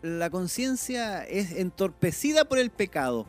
La 0.00 0.30
conciencia 0.30 1.24
es 1.24 1.52
entorpecida 1.52 2.44
por 2.44 2.58
el 2.58 2.70
pecado, 2.70 3.26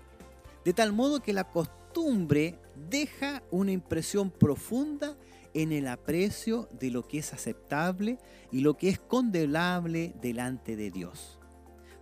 de 0.63 0.73
tal 0.73 0.93
modo 0.93 1.19
que 1.19 1.33
la 1.33 1.45
costumbre 1.45 2.59
deja 2.89 3.43
una 3.51 3.71
impresión 3.71 4.31
profunda 4.31 5.17
en 5.53 5.71
el 5.71 5.87
aprecio 5.87 6.69
de 6.79 6.91
lo 6.91 7.07
que 7.07 7.19
es 7.19 7.33
aceptable 7.33 8.19
y 8.51 8.61
lo 8.61 8.77
que 8.77 8.89
es 8.89 8.99
condenable 8.99 10.13
delante 10.21 10.75
de 10.75 10.91
Dios. 10.91 11.39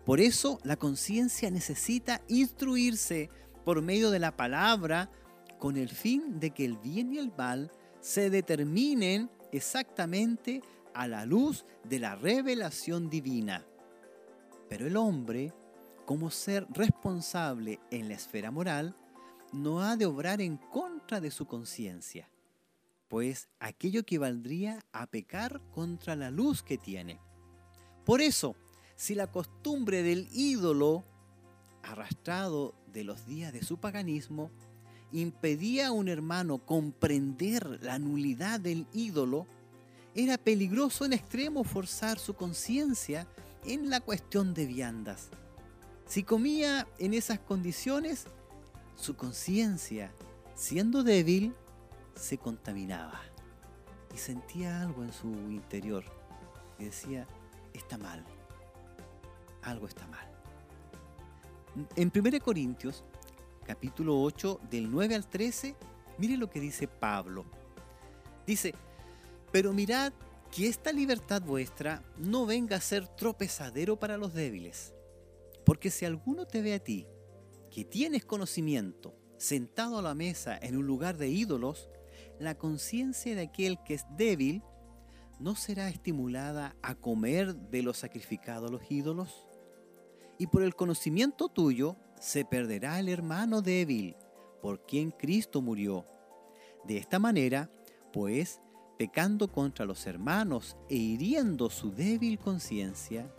Por 0.05 0.19
eso 0.19 0.59
la 0.63 0.75
conciencia 0.75 1.49
necesita 1.49 2.21
instruirse 2.27 3.29
por 3.63 3.81
medio 3.81 4.11
de 4.11 4.19
la 4.19 4.35
palabra 4.35 5.09
con 5.57 5.77
el 5.77 5.89
fin 5.89 6.39
de 6.39 6.51
que 6.51 6.65
el 6.65 6.77
bien 6.77 7.13
y 7.13 7.17
el 7.17 7.31
mal 7.35 7.71
se 8.01 8.29
determinen 8.29 9.31
exactamente 9.51 10.61
a 10.93 11.07
la 11.07 11.25
luz 11.25 11.65
de 11.83 11.99
la 11.99 12.15
revelación 12.15 13.09
divina. 13.09 13.65
Pero 14.69 14.85
el 14.85 14.97
hombre, 14.97 15.53
como 16.05 16.29
ser 16.29 16.67
responsable 16.69 17.79
en 17.89 18.09
la 18.09 18.15
esfera 18.15 18.51
moral, 18.51 18.95
no 19.51 19.81
ha 19.81 19.97
de 19.97 20.05
obrar 20.05 20.41
en 20.41 20.58
contra 20.58 21.21
de 21.21 21.31
su 21.31 21.45
conciencia, 21.45 22.29
pues 23.08 23.49
aquello 23.60 24.01
equivaldría 24.01 24.86
a 24.91 25.08
pecar 25.08 25.62
contra 25.71 26.15
la 26.15 26.31
luz 26.31 26.63
que 26.63 26.77
tiene. 26.77 27.19
Por 28.05 28.21
eso, 28.21 28.55
si 28.95 29.15
la 29.15 29.27
costumbre 29.27 30.03
del 30.03 30.27
ídolo, 30.31 31.03
arrastrado 31.84 32.75
de 32.91 33.03
los 33.03 33.25
días 33.25 33.53
de 33.53 33.63
su 33.63 33.77
paganismo, 33.77 34.51
impedía 35.12 35.88
a 35.88 35.91
un 35.91 36.08
hermano 36.08 36.60
comprender 36.60 37.79
la 37.84 37.99
nulidad 37.99 38.60
del 38.60 38.88
ídolo, 38.93 39.47
era 40.13 40.38
peligroso 40.38 41.05
en 41.05 41.13
extremo 41.13 41.63
forzar 41.63 42.19
su 42.19 42.36
conciencia 42.36 43.27
en 43.65 43.89
la 43.89 43.99
cuestión 43.99 44.53
de 44.53 44.65
viandas. 44.65 45.29
Si 46.05 46.23
comía 46.23 46.88
en 46.99 47.13
esas 47.13 47.39
condiciones, 47.39 48.25
su 48.95 49.15
conciencia, 49.15 50.12
siendo 50.55 51.03
débil, 51.03 51.53
se 52.15 52.38
contaminaba 52.38 53.21
y 54.13 54.17
sentía 54.17 54.81
algo 54.81 55.03
en 55.03 55.12
su 55.12 55.27
interior 55.27 56.03
y 56.79 56.86
decía, 56.86 57.27
está 57.73 57.97
mal, 57.97 58.23
algo 59.62 59.88
está 59.88 60.08
mal. 60.08 60.27
En 61.95 62.12
1 62.15 62.39
Corintios, 62.39 63.03
capítulo 63.65 64.21
8, 64.21 64.62
del 64.69 64.89
9 64.89 65.15
al 65.15 65.27
13, 65.27 65.75
mire 66.17 66.38
lo 66.38 66.49
que 66.49 66.62
dice 66.62 66.88
Pablo. 66.88 67.45
Dice, 68.47 68.73
pero 69.51 69.73
mirad 69.73 70.13
que 70.51 70.67
esta 70.67 70.93
libertad 70.93 71.41
vuestra 71.41 72.01
no 72.17 72.45
venga 72.45 72.77
a 72.77 72.81
ser 72.81 73.08
tropezadero 73.08 73.97
para 73.97 74.17
los 74.17 74.34
débiles, 74.34 74.93
porque 75.65 75.89
si 75.89 76.05
alguno 76.05 76.45
te 76.45 76.62
ve 76.62 76.75
a 76.75 76.79
ti, 76.79 77.08
que 77.75 77.83
tienes 77.83 78.23
conocimiento, 78.23 79.13
sentado 79.38 79.99
a 79.99 80.01
la 80.01 80.15
mesa 80.15 80.57
en 80.61 80.77
un 80.77 80.88
lugar 80.88 81.17
de 81.17 81.27
ídolos, 81.27 81.89
la 82.39 82.55
conciencia 82.57 83.35
de 83.35 83.41
aquel 83.41 83.83
que 83.83 83.95
es 83.95 84.05
débil 84.15 84.63
no 85.41 85.57
será 85.57 85.89
estimulada 85.89 86.77
a 86.81 86.95
comer 86.95 87.53
de 87.53 87.83
lo 87.83 87.93
sacrificado 87.93 88.67
a 88.67 88.71
los 88.71 88.89
ídolos. 88.89 89.45
Y 90.38 90.47
por 90.47 90.63
el 90.63 90.73
conocimiento 90.73 91.49
tuyo 91.49 91.97
se 92.17 92.45
perderá 92.45 92.97
el 92.97 93.09
hermano 93.09 93.61
débil, 93.61 94.15
por 94.61 94.85
quien 94.85 95.11
Cristo 95.11 95.61
murió. 95.61 96.05
De 96.85 96.95
esta 96.95 97.19
manera, 97.19 97.69
pues, 98.13 98.61
pecando 98.97 99.51
contra 99.51 99.83
los 99.83 100.07
hermanos 100.07 100.77
e 100.88 100.95
hiriendo 100.95 101.69
su 101.69 101.91
débil 101.91 102.39
conciencia, 102.39 103.29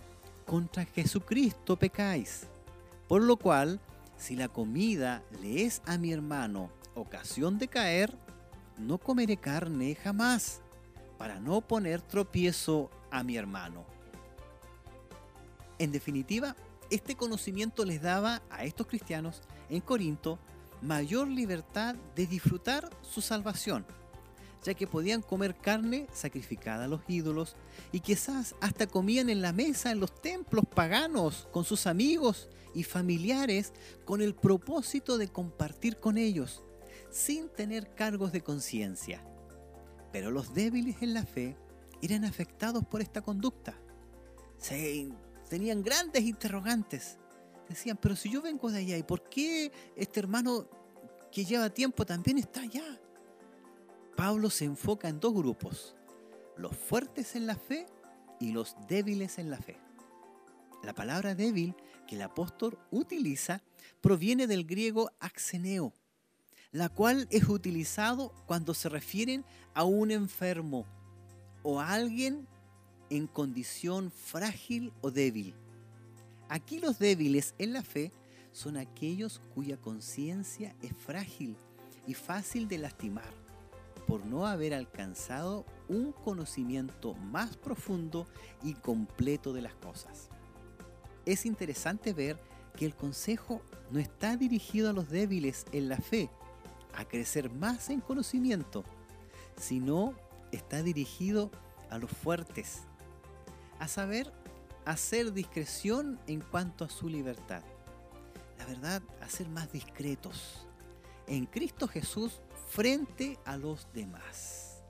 contra 0.44 0.84
Jesucristo 0.84 1.78
pecáis. 1.78 2.46
Por 3.08 3.22
lo 3.22 3.38
cual, 3.38 3.80
si 4.16 4.36
la 4.36 4.48
comida 4.48 5.22
le 5.40 5.64
es 5.64 5.82
a 5.86 5.98
mi 5.98 6.12
hermano 6.12 6.70
ocasión 6.94 7.58
de 7.58 7.68
caer, 7.68 8.16
no 8.78 8.98
comeré 8.98 9.36
carne 9.36 9.94
jamás, 9.94 10.60
para 11.18 11.40
no 11.40 11.60
poner 11.60 12.02
tropiezo 12.02 12.90
a 13.10 13.22
mi 13.22 13.36
hermano. 13.36 13.84
En 15.78 15.92
definitiva, 15.92 16.56
este 16.90 17.16
conocimiento 17.16 17.84
les 17.84 18.00
daba 18.00 18.42
a 18.50 18.64
estos 18.64 18.86
cristianos 18.86 19.42
en 19.68 19.80
Corinto 19.80 20.38
mayor 20.82 21.28
libertad 21.28 21.96
de 22.14 22.26
disfrutar 22.26 22.90
su 23.02 23.20
salvación 23.20 23.86
ya 24.66 24.74
que 24.74 24.86
podían 24.86 25.22
comer 25.22 25.56
carne 25.56 26.06
sacrificada 26.12 26.84
a 26.84 26.88
los 26.88 27.00
ídolos 27.08 27.56
y 27.92 28.00
quizás 28.00 28.54
hasta 28.60 28.86
comían 28.86 29.30
en 29.30 29.40
la 29.40 29.52
mesa 29.52 29.92
en 29.92 30.00
los 30.00 30.20
templos 30.20 30.64
paganos 30.66 31.48
con 31.52 31.64
sus 31.64 31.86
amigos 31.86 32.48
y 32.74 32.82
familiares 32.82 33.72
con 34.04 34.20
el 34.20 34.34
propósito 34.34 35.18
de 35.18 35.28
compartir 35.28 35.98
con 35.98 36.18
ellos, 36.18 36.62
sin 37.10 37.48
tener 37.48 37.94
cargos 37.94 38.32
de 38.32 38.42
conciencia. 38.42 39.24
Pero 40.12 40.30
los 40.30 40.52
débiles 40.52 40.96
en 41.00 41.14
la 41.14 41.24
fe 41.24 41.56
eran 42.02 42.24
afectados 42.24 42.84
por 42.84 43.00
esta 43.00 43.22
conducta. 43.22 43.74
Se, 44.58 45.08
tenían 45.48 45.82
grandes 45.82 46.24
interrogantes. 46.24 47.18
Decían, 47.68 47.98
pero 48.00 48.16
si 48.16 48.30
yo 48.30 48.42
vengo 48.42 48.70
de 48.70 48.78
allá, 48.78 48.98
¿y 48.98 49.02
por 49.02 49.28
qué 49.28 49.72
este 49.96 50.20
hermano 50.20 50.68
que 51.32 51.44
lleva 51.44 51.70
tiempo 51.70 52.04
también 52.04 52.38
está 52.38 52.60
allá? 52.60 53.00
Pablo 54.16 54.48
se 54.48 54.64
enfoca 54.64 55.10
en 55.10 55.20
dos 55.20 55.34
grupos, 55.34 55.94
los 56.56 56.74
fuertes 56.74 57.36
en 57.36 57.46
la 57.46 57.54
fe 57.54 57.84
y 58.40 58.50
los 58.50 58.74
débiles 58.88 59.38
en 59.38 59.50
la 59.50 59.58
fe. 59.58 59.76
La 60.82 60.94
palabra 60.94 61.34
débil 61.34 61.74
que 62.06 62.16
el 62.16 62.22
apóstol 62.22 62.78
utiliza 62.90 63.62
proviene 64.00 64.46
del 64.46 64.64
griego 64.64 65.10
axeneo, 65.20 65.92
la 66.72 66.88
cual 66.88 67.28
es 67.30 67.46
utilizado 67.46 68.32
cuando 68.46 68.72
se 68.72 68.88
refieren 68.88 69.44
a 69.74 69.84
un 69.84 70.10
enfermo 70.10 70.86
o 71.62 71.78
a 71.78 71.92
alguien 71.92 72.48
en 73.10 73.26
condición 73.26 74.10
frágil 74.10 74.94
o 75.02 75.10
débil. 75.10 75.54
Aquí 76.48 76.78
los 76.78 76.98
débiles 76.98 77.54
en 77.58 77.74
la 77.74 77.82
fe 77.82 78.12
son 78.52 78.78
aquellos 78.78 79.42
cuya 79.54 79.76
conciencia 79.76 80.74
es 80.80 80.96
frágil 80.96 81.54
y 82.06 82.14
fácil 82.14 82.66
de 82.66 82.78
lastimar 82.78 83.45
por 84.06 84.24
no 84.24 84.46
haber 84.46 84.74
alcanzado 84.74 85.64
un 85.88 86.12
conocimiento 86.12 87.14
más 87.14 87.56
profundo 87.56 88.26
y 88.62 88.74
completo 88.74 89.52
de 89.52 89.62
las 89.62 89.74
cosas. 89.74 90.30
Es 91.24 91.44
interesante 91.44 92.12
ver 92.12 92.38
que 92.76 92.86
el 92.86 92.94
consejo 92.94 93.62
no 93.90 93.98
está 93.98 94.36
dirigido 94.36 94.90
a 94.90 94.92
los 94.92 95.08
débiles 95.08 95.66
en 95.72 95.88
la 95.88 95.96
fe, 95.96 96.30
a 96.94 97.04
crecer 97.04 97.50
más 97.50 97.90
en 97.90 98.00
conocimiento, 98.00 98.84
sino 99.56 100.14
está 100.52 100.82
dirigido 100.82 101.50
a 101.90 101.98
los 101.98 102.10
fuertes, 102.10 102.82
a 103.78 103.88
saber 103.88 104.32
hacer 104.84 105.32
discreción 105.32 106.20
en 106.26 106.40
cuanto 106.40 106.84
a 106.84 106.88
su 106.88 107.08
libertad. 107.08 107.62
La 108.58 108.66
verdad, 108.66 109.02
a 109.20 109.28
ser 109.28 109.48
más 109.48 109.72
discretos, 109.72 110.66
en 111.26 111.46
Cristo 111.46 111.88
Jesús 111.88 112.40
frente 112.76 113.38
a 113.46 113.56
los 113.56 113.90
demás. 113.94 114.84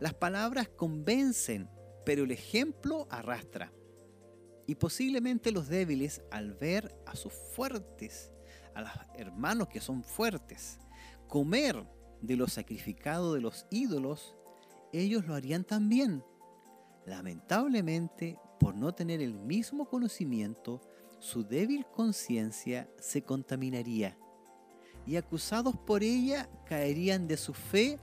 Las 0.00 0.14
palabras 0.14 0.68
convencen, 0.68 1.70
pero 2.04 2.24
el 2.24 2.32
ejemplo 2.32 3.06
arrastra. 3.08 3.72
Y 4.66 4.74
posiblemente 4.74 5.52
los 5.52 5.68
débiles, 5.68 6.22
al 6.32 6.54
ver 6.54 6.92
a 7.06 7.14
sus 7.14 7.32
fuertes, 7.32 8.32
a 8.74 8.80
los 8.80 8.90
hermanos 9.14 9.68
que 9.68 9.80
son 9.80 10.02
fuertes, 10.02 10.80
comer 11.28 11.86
de 12.20 12.34
lo 12.34 12.48
sacrificado 12.48 13.34
de 13.34 13.42
los 13.42 13.68
ídolos, 13.70 14.34
ellos 14.92 15.24
lo 15.24 15.36
harían 15.36 15.62
también. 15.62 16.24
Lamentablemente, 17.06 18.40
por 18.58 18.74
no 18.74 18.92
tener 18.92 19.22
el 19.22 19.34
mismo 19.34 19.88
conocimiento, 19.88 20.80
su 21.20 21.44
débil 21.44 21.86
conciencia 21.94 22.90
se 22.98 23.22
contaminaría 23.22 24.18
y 25.06 25.16
acusados 25.16 25.76
por 25.76 26.02
ella 26.02 26.48
caerían 26.68 27.28
de 27.28 27.36
su 27.36 27.54
fe, 27.54 27.98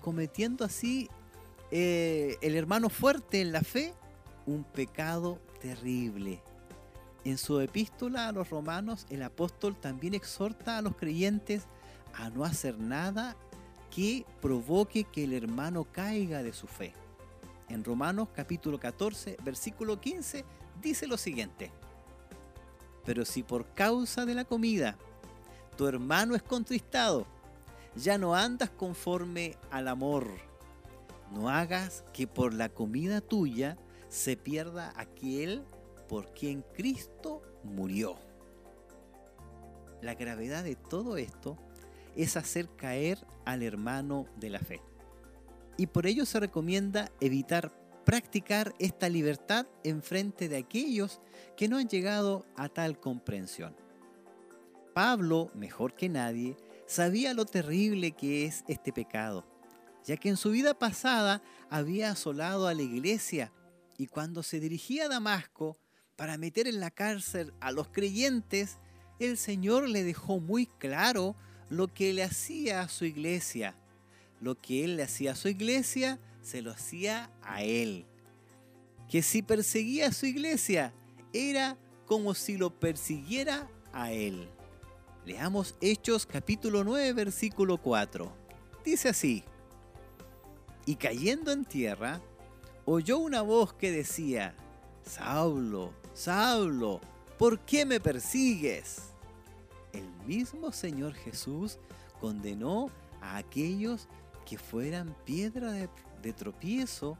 cometiendo 0.00 0.64
así 0.64 1.08
eh, 1.70 2.36
el 2.40 2.56
hermano 2.56 2.88
fuerte 2.88 3.40
en 3.40 3.52
la 3.52 3.60
fe 3.60 3.94
un 4.46 4.64
pecado 4.64 5.38
terrible. 5.60 6.42
En 7.24 7.36
su 7.36 7.60
epístola 7.60 8.28
a 8.28 8.32
los 8.32 8.50
romanos, 8.50 9.06
el 9.10 9.22
apóstol 9.22 9.76
también 9.76 10.14
exhorta 10.14 10.78
a 10.78 10.82
los 10.82 10.96
creyentes 10.96 11.64
a 12.14 12.30
no 12.30 12.44
hacer 12.44 12.78
nada 12.78 13.36
que 13.94 14.24
provoque 14.40 15.04
que 15.04 15.24
el 15.24 15.34
hermano 15.34 15.84
caiga 15.84 16.42
de 16.42 16.52
su 16.52 16.66
fe. 16.66 16.92
En 17.68 17.84
Romanos 17.84 18.28
capítulo 18.34 18.80
14, 18.80 19.36
versículo 19.44 20.00
15, 20.00 20.44
dice 20.80 21.06
lo 21.06 21.18
siguiente. 21.18 21.70
Pero 23.04 23.24
si 23.24 23.42
por 23.42 23.66
causa 23.74 24.24
de 24.24 24.34
la 24.34 24.44
comida 24.44 24.96
tu 25.78 25.86
hermano 25.86 26.34
es 26.34 26.42
contristado, 26.42 27.24
ya 27.94 28.18
no 28.18 28.34
andas 28.34 28.68
conforme 28.68 29.56
al 29.70 29.86
amor. 29.86 30.28
No 31.32 31.48
hagas 31.48 32.04
que 32.12 32.26
por 32.26 32.52
la 32.52 32.68
comida 32.68 33.20
tuya 33.20 33.78
se 34.08 34.36
pierda 34.36 34.92
aquel 34.96 35.62
por 36.08 36.34
quien 36.34 36.64
Cristo 36.74 37.42
murió. 37.62 38.16
La 40.02 40.16
gravedad 40.16 40.64
de 40.64 40.74
todo 40.74 41.16
esto 41.16 41.56
es 42.16 42.36
hacer 42.36 42.68
caer 42.74 43.24
al 43.44 43.62
hermano 43.62 44.26
de 44.34 44.50
la 44.50 44.58
fe. 44.58 44.82
Y 45.76 45.86
por 45.86 46.06
ello 46.06 46.26
se 46.26 46.40
recomienda 46.40 47.12
evitar 47.20 47.72
practicar 48.04 48.74
esta 48.80 49.08
libertad 49.08 49.66
en 49.84 50.02
frente 50.02 50.48
de 50.48 50.56
aquellos 50.56 51.20
que 51.56 51.68
no 51.68 51.76
han 51.76 51.88
llegado 51.88 52.46
a 52.56 52.68
tal 52.68 52.98
comprensión. 52.98 53.87
Pablo, 54.98 55.52
mejor 55.54 55.94
que 55.94 56.08
nadie, 56.08 56.56
sabía 56.88 57.32
lo 57.32 57.44
terrible 57.44 58.10
que 58.10 58.46
es 58.46 58.64
este 58.66 58.92
pecado, 58.92 59.46
ya 60.04 60.16
que 60.16 60.28
en 60.28 60.36
su 60.36 60.50
vida 60.50 60.76
pasada 60.76 61.40
había 61.70 62.10
asolado 62.10 62.66
a 62.66 62.74
la 62.74 62.82
iglesia 62.82 63.52
y 63.96 64.08
cuando 64.08 64.42
se 64.42 64.58
dirigía 64.58 65.04
a 65.04 65.08
Damasco 65.08 65.78
para 66.16 66.36
meter 66.36 66.66
en 66.66 66.80
la 66.80 66.90
cárcel 66.90 67.54
a 67.60 67.70
los 67.70 67.86
creyentes, 67.90 68.78
el 69.20 69.36
Señor 69.36 69.88
le 69.88 70.02
dejó 70.02 70.40
muy 70.40 70.66
claro 70.66 71.36
lo 71.68 71.86
que 71.86 72.12
le 72.12 72.24
hacía 72.24 72.80
a 72.80 72.88
su 72.88 73.04
iglesia. 73.04 73.76
Lo 74.40 74.56
que 74.56 74.82
él 74.82 74.96
le 74.96 75.04
hacía 75.04 75.30
a 75.30 75.36
su 75.36 75.46
iglesia, 75.46 76.18
se 76.42 76.60
lo 76.60 76.72
hacía 76.72 77.30
a 77.42 77.62
él. 77.62 78.04
Que 79.08 79.22
si 79.22 79.42
perseguía 79.42 80.08
a 80.08 80.12
su 80.12 80.26
iglesia, 80.26 80.92
era 81.32 81.78
como 82.04 82.34
si 82.34 82.56
lo 82.56 82.80
persiguiera 82.80 83.70
a 83.92 84.10
él. 84.10 84.50
Leamos 85.28 85.74
Hechos 85.82 86.24
capítulo 86.24 86.84
9, 86.84 87.12
versículo 87.12 87.76
4. 87.76 88.32
Dice 88.82 89.10
así, 89.10 89.44
y 90.86 90.96
cayendo 90.96 91.52
en 91.52 91.66
tierra, 91.66 92.22
oyó 92.86 93.18
una 93.18 93.42
voz 93.42 93.74
que 93.74 93.92
decía, 93.92 94.54
Saulo, 95.02 95.92
Saulo, 96.14 97.02
¿por 97.38 97.60
qué 97.60 97.84
me 97.84 98.00
persigues? 98.00 99.10
El 99.92 100.08
mismo 100.26 100.72
Señor 100.72 101.12
Jesús 101.12 101.78
condenó 102.22 102.90
a 103.20 103.36
aquellos 103.36 104.08
que 104.46 104.56
fueran 104.56 105.14
piedra 105.26 105.72
de, 105.72 106.32
tropiezo 106.32 107.18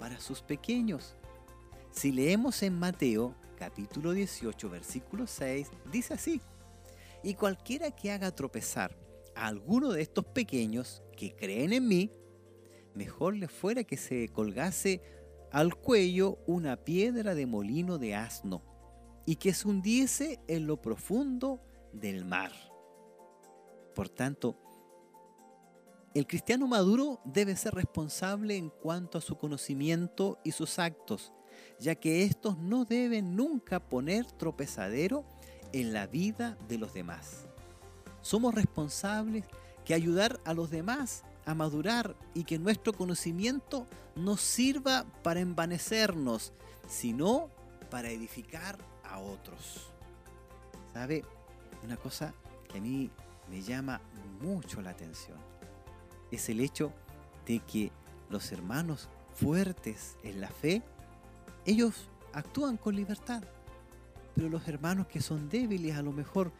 para 0.00 0.18
sus 0.18 0.42
pequeños. 0.42 1.14
Si 1.92 2.10
leemos 2.10 2.64
en 2.64 2.76
Mateo 2.76 3.32
capítulo 3.56 4.10
18 4.10 4.68
versículo 4.70 5.28
6, 5.28 5.70
dice 5.92 6.14
así, 6.14 6.40
y 7.24 7.34
cualquiera 7.34 7.90
que 7.90 8.12
haga 8.12 8.30
tropezar 8.30 8.96
a 9.34 9.46
alguno 9.46 9.90
de 9.90 10.02
estos 10.02 10.26
pequeños 10.26 11.02
que 11.16 11.34
creen 11.34 11.72
en 11.72 11.88
mí, 11.88 12.12
mejor 12.94 13.34
le 13.34 13.48
fuera 13.48 13.82
que 13.82 13.96
se 13.96 14.28
colgase 14.28 15.02
al 15.50 15.74
cuello 15.74 16.38
una 16.46 16.76
piedra 16.76 17.34
de 17.34 17.46
molino 17.46 17.98
de 17.98 18.14
asno 18.14 18.62
y 19.24 19.36
que 19.36 19.54
se 19.54 19.66
hundiese 19.66 20.40
en 20.48 20.66
lo 20.66 20.82
profundo 20.82 21.62
del 21.92 22.26
mar. 22.26 22.52
Por 23.94 24.10
tanto, 24.10 24.58
el 26.12 26.26
cristiano 26.26 26.66
maduro 26.66 27.20
debe 27.24 27.56
ser 27.56 27.74
responsable 27.74 28.56
en 28.56 28.68
cuanto 28.68 29.18
a 29.18 29.22
su 29.22 29.36
conocimiento 29.36 30.38
y 30.44 30.52
sus 30.52 30.78
actos, 30.78 31.32
ya 31.80 31.94
que 31.94 32.24
estos 32.24 32.58
no 32.58 32.84
deben 32.84 33.34
nunca 33.34 33.88
poner 33.88 34.30
tropezadero 34.32 35.24
en 35.74 35.92
la 35.92 36.06
vida 36.06 36.56
de 36.68 36.78
los 36.78 36.94
demás. 36.94 37.46
Somos 38.22 38.54
responsables 38.54 39.44
que 39.84 39.92
ayudar 39.92 40.40
a 40.44 40.54
los 40.54 40.70
demás 40.70 41.24
a 41.46 41.54
madurar 41.54 42.16
y 42.32 42.44
que 42.44 42.58
nuestro 42.58 42.92
conocimiento 42.92 43.86
no 44.14 44.36
sirva 44.36 45.04
para 45.24 45.40
envanecernos, 45.40 46.52
sino 46.88 47.50
para 47.90 48.10
edificar 48.10 48.78
a 49.02 49.18
otros. 49.18 49.90
¿Sabe? 50.92 51.24
Una 51.82 51.96
cosa 51.96 52.32
que 52.68 52.78
a 52.78 52.80
mí 52.80 53.10
me 53.50 53.60
llama 53.60 54.00
mucho 54.40 54.80
la 54.80 54.90
atención 54.90 55.38
es 56.30 56.48
el 56.48 56.60
hecho 56.60 56.92
de 57.46 57.58
que 57.58 57.90
los 58.30 58.52
hermanos 58.52 59.08
fuertes 59.34 60.16
en 60.22 60.40
la 60.40 60.48
fe, 60.48 60.82
ellos 61.66 62.08
actúan 62.32 62.76
con 62.76 62.94
libertad. 62.94 63.42
Pero 64.34 64.48
los 64.48 64.66
hermanos 64.68 65.06
que 65.06 65.20
son 65.20 65.48
débiles 65.48 65.96
a 65.96 66.02
lo 66.02 66.12
mejor 66.12 66.52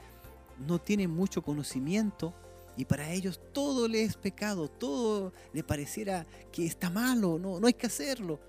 no 0.67 0.81
tienen 0.81 1.11
mucho 1.11 1.43
conocimiento 1.43 2.35
y 2.77 2.85
para 2.85 3.11
ellos 3.11 3.41
todo 3.53 3.87
le 3.87 4.03
es 4.03 4.17
pecado, 4.17 4.69
todo 4.69 5.33
le 5.53 5.63
pareciera 5.63 6.27
que 6.51 6.67
está 6.67 6.91
malo, 6.91 7.39
no, 7.39 7.61
no 7.61 7.67
hay 7.67 7.75
que 7.75 7.87
hacerlo. 7.87 8.41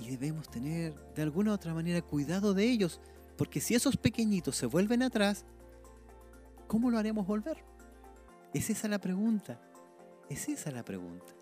Y 0.00 0.10
debemos 0.10 0.50
tener 0.50 0.94
de 1.14 1.22
alguna 1.22 1.52
u 1.52 1.54
otra 1.54 1.74
manera 1.74 2.02
cuidado 2.02 2.54
de 2.54 2.64
ellos, 2.64 3.00
porque 3.36 3.60
si 3.60 3.74
esos 3.74 3.96
pequeñitos 3.96 4.56
se 4.56 4.66
vuelven 4.66 5.02
atrás, 5.02 5.44
¿cómo 6.66 6.90
lo 6.90 6.98
haremos 6.98 7.26
volver? 7.26 7.64
Es 8.52 8.70
esa 8.70 8.88
la 8.88 9.00
pregunta, 9.00 9.60
es 10.28 10.48
esa 10.48 10.72
la 10.72 10.84
pregunta. 10.84 11.32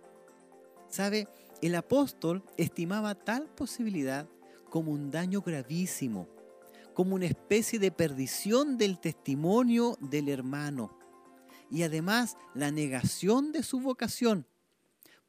¿Sabe? 0.89 1.29
El 1.63 1.75
apóstol 1.75 2.43
estimaba 2.57 3.15
tal 3.15 3.49
posibilidad 3.49 4.29
como 4.69 4.93
un 4.93 5.11
daño 5.11 5.41
gravísimo, 5.41 6.29
como 7.01 7.15
una 7.15 7.25
especie 7.25 7.79
de 7.79 7.91
perdición 7.91 8.77
del 8.77 8.99
testimonio 9.01 9.97
del 10.03 10.29
hermano 10.29 10.95
y 11.71 11.83
además 11.83 12.37
la 12.53 12.71
negación 12.71 13.53
de 13.53 13.63
su 13.63 13.81
vocación, 13.81 14.47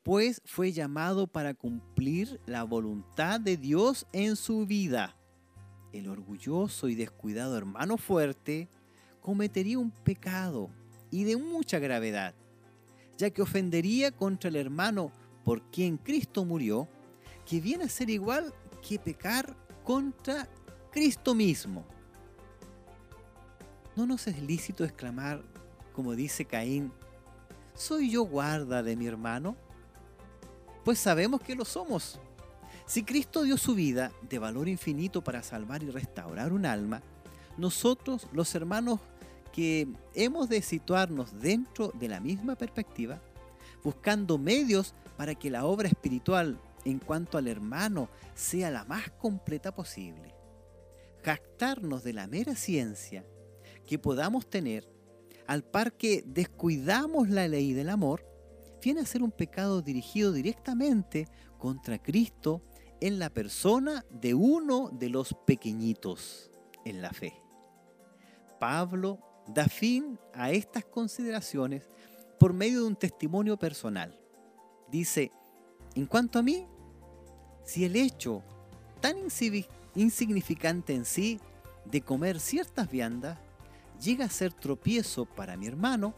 pues 0.04 0.42
fue 0.44 0.74
llamado 0.74 1.28
para 1.28 1.54
cumplir 1.54 2.42
la 2.46 2.66
voluntad 2.66 3.40
de 3.40 3.56
Dios 3.56 4.06
en 4.12 4.36
su 4.36 4.66
vida. 4.66 5.16
El 5.94 6.10
orgulloso 6.10 6.90
y 6.90 6.96
descuidado 6.96 7.58
hermano 7.58 7.96
fuerte 7.96 8.68
cometería 9.22 9.80
un 9.80 9.92
pecado 9.92 10.72
y 11.10 11.24
de 11.24 11.38
mucha 11.38 11.80
gravedad, 11.80 12.36
ya 13.18 13.30
que 13.30 13.42
ofendería 13.42 14.12
contra 14.12 14.50
el 14.50 14.58
hermano 14.58 15.14
por 15.46 15.62
quien 15.72 15.96
Cristo 15.96 16.44
murió, 16.44 16.90
que 17.46 17.62
viene 17.62 17.86
a 17.86 17.90
ser 17.90 18.10
igual 18.10 18.54
que 18.86 19.00
pecar 19.00 19.56
contra 19.86 20.50
Cristo 20.92 21.34
mismo. 21.34 21.86
¿No 23.96 24.06
nos 24.06 24.28
es 24.28 24.42
lícito 24.42 24.84
exclamar 24.84 25.42
como 25.94 26.16
dice 26.16 26.46
Caín, 26.46 26.92
¿soy 27.74 28.10
yo 28.10 28.24
guarda 28.24 28.84
de 28.84 28.96
mi 28.96 29.08
hermano? 29.08 29.56
Pues 30.84 31.00
sabemos 31.00 31.42
que 31.42 31.56
lo 31.56 31.66
somos. 31.66 32.20
Si 32.86 33.04
Cristo 33.04 33.44
dio 33.44 33.58
su 33.58 33.76
vida 33.76 34.12
de 34.28 34.40
valor 34.40 34.68
infinito 34.68 35.24
para 35.24 35.44
salvar 35.44 35.84
y 35.84 35.90
restaurar 35.90 36.54
un 36.54 36.66
alma, 36.66 37.02
nosotros, 37.58 38.28
los 38.34 38.54
hermanos 38.56 39.00
que 39.54 39.88
hemos 40.16 40.50
de 40.50 40.62
situarnos 40.62 41.40
dentro 41.40 41.92
de 41.94 42.08
la 42.08 42.20
misma 42.20 42.56
perspectiva, 42.56 43.22
buscando 43.84 44.38
medios 44.38 44.94
para 45.18 45.36
que 45.36 45.50
la 45.50 45.66
obra 45.66 45.88
espiritual 45.88 46.60
en 46.86 47.00
cuanto 47.00 47.38
al 47.38 47.48
hermano 47.48 48.10
sea 48.34 48.72
la 48.72 48.86
más 48.86 49.10
completa 49.12 49.74
posible. 49.74 50.41
De 52.04 52.14
la 52.14 52.26
mera 52.26 52.56
ciencia 52.56 53.24
que 53.86 54.00
podamos 54.00 54.50
tener 54.50 54.90
al 55.46 55.64
par 55.64 55.94
que 55.94 56.24
descuidamos 56.26 57.30
la 57.30 57.48
ley 57.48 57.74
del 57.74 57.90
amor, 57.90 58.26
viene 58.82 59.02
a 59.02 59.06
ser 59.06 59.22
un 59.22 59.32
pecado 59.32 59.82
dirigido 59.82 60.32
directamente 60.34 61.28
contra 61.60 62.02
Cristo 62.02 62.64
en 63.00 63.20
la 63.20 63.30
persona 63.30 64.04
de 64.10 64.34
uno 64.34 64.90
de 64.90 65.10
los 65.10 65.36
pequeñitos 65.46 66.50
en 66.86 67.02
la 67.02 67.12
fe. 67.12 67.34
Pablo 68.60 69.20
da 69.48 69.68
fin 69.68 70.18
a 70.34 70.52
estas 70.52 70.86
consideraciones 70.86 71.88
por 72.40 72.54
medio 72.54 72.82
de 72.82 72.88
un 72.88 72.96
testimonio 72.96 73.58
personal. 73.58 74.20
Dice, 74.90 75.32
en 75.94 76.08
cuanto 76.08 76.40
a 76.40 76.44
mí, 76.44 76.66
si 77.64 77.86
el 77.86 77.96
hecho 77.96 78.42
tan 79.00 79.18
insignificante 79.96 80.94
en 80.94 81.06
sí 81.06 81.40
de 81.86 82.02
comer 82.02 82.40
ciertas 82.40 82.90
viandas 82.90 83.38
llega 84.00 84.26
a 84.26 84.30
ser 84.30 84.54
tropiezo 84.54 85.26
para 85.26 85.58
mi 85.58 85.68
hermano, 85.68 86.14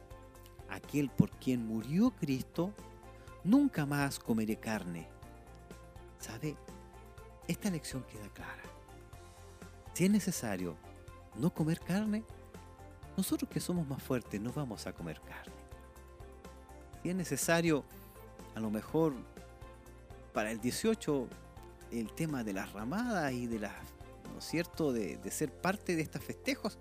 aquel 0.69 1.09
por 1.09 1.31
quien 1.31 1.65
murió 1.65 2.11
Cristo, 2.11 2.73
nunca 3.43 3.85
más 3.85 4.19
comeré 4.19 4.57
carne. 4.57 5.07
¿Sabe? 6.19 6.55
Esta 7.47 7.69
lección 7.69 8.03
queda 8.03 8.29
clara. 8.29 8.63
Si 9.93 10.05
es 10.05 10.11
necesario 10.11 10.75
no 11.35 11.53
comer 11.53 11.79
carne, 11.79 12.23
nosotros 13.17 13.49
que 13.49 13.59
somos 13.59 13.87
más 13.87 14.01
fuertes 14.01 14.39
no 14.41 14.51
vamos 14.51 14.87
a 14.87 14.93
comer 14.93 15.19
carne. 15.21 15.53
Si 17.01 17.09
es 17.09 17.15
necesario, 17.15 17.83
a 18.55 18.59
lo 18.59 18.71
mejor 18.71 19.13
para 20.33 20.51
el 20.51 20.59
18, 20.61 21.27
el 21.99 22.13
tema 22.13 22.43
de 22.43 22.53
las 22.53 22.73
ramadas 22.73 23.31
y 23.33 23.47
de 23.47 23.59
las, 23.59 23.73
¿no 24.31 24.39
es 24.39 24.45
cierto?, 24.45 24.91
de, 24.91 25.17
de 25.17 25.31
ser 25.31 25.51
parte 25.51 25.95
de 25.95 26.01
estos 26.01 26.23
festejos, 26.23 26.79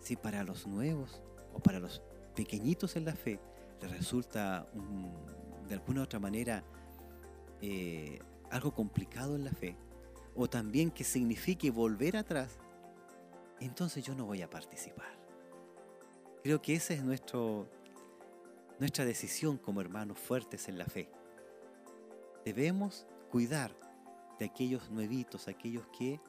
si 0.00 0.16
para 0.16 0.42
los 0.44 0.66
nuevos 0.66 1.20
o 1.52 1.60
para 1.60 1.78
los 1.78 2.02
pequeñitos 2.34 2.96
en 2.96 3.04
la 3.04 3.14
fe 3.14 3.40
les 3.80 3.90
resulta 3.90 4.68
de 5.68 5.74
alguna 5.74 6.02
otra 6.02 6.18
manera 6.18 6.64
eh, 7.60 8.18
algo 8.50 8.72
complicado 8.72 9.36
en 9.36 9.44
la 9.44 9.50
fe, 9.50 9.76
o 10.34 10.48
también 10.48 10.90
que 10.90 11.04
signifique 11.04 11.70
volver 11.70 12.16
atrás, 12.16 12.58
entonces 13.60 14.04
yo 14.04 14.14
no 14.14 14.24
voy 14.24 14.42
a 14.42 14.48
participar. 14.48 15.18
Creo 16.42 16.62
que 16.62 16.74
esa 16.74 16.94
es 16.94 17.02
nuestro, 17.02 17.68
nuestra 18.78 19.04
decisión 19.04 19.58
como 19.58 19.80
hermanos 19.80 20.18
fuertes 20.18 20.68
en 20.68 20.78
la 20.78 20.86
fe. 20.86 21.10
Debemos 22.44 23.06
cuidar 23.30 23.74
de 24.38 24.44
aquellos 24.44 24.90
nuevitos, 24.90 25.48
aquellos 25.48 25.86
que 25.88 26.20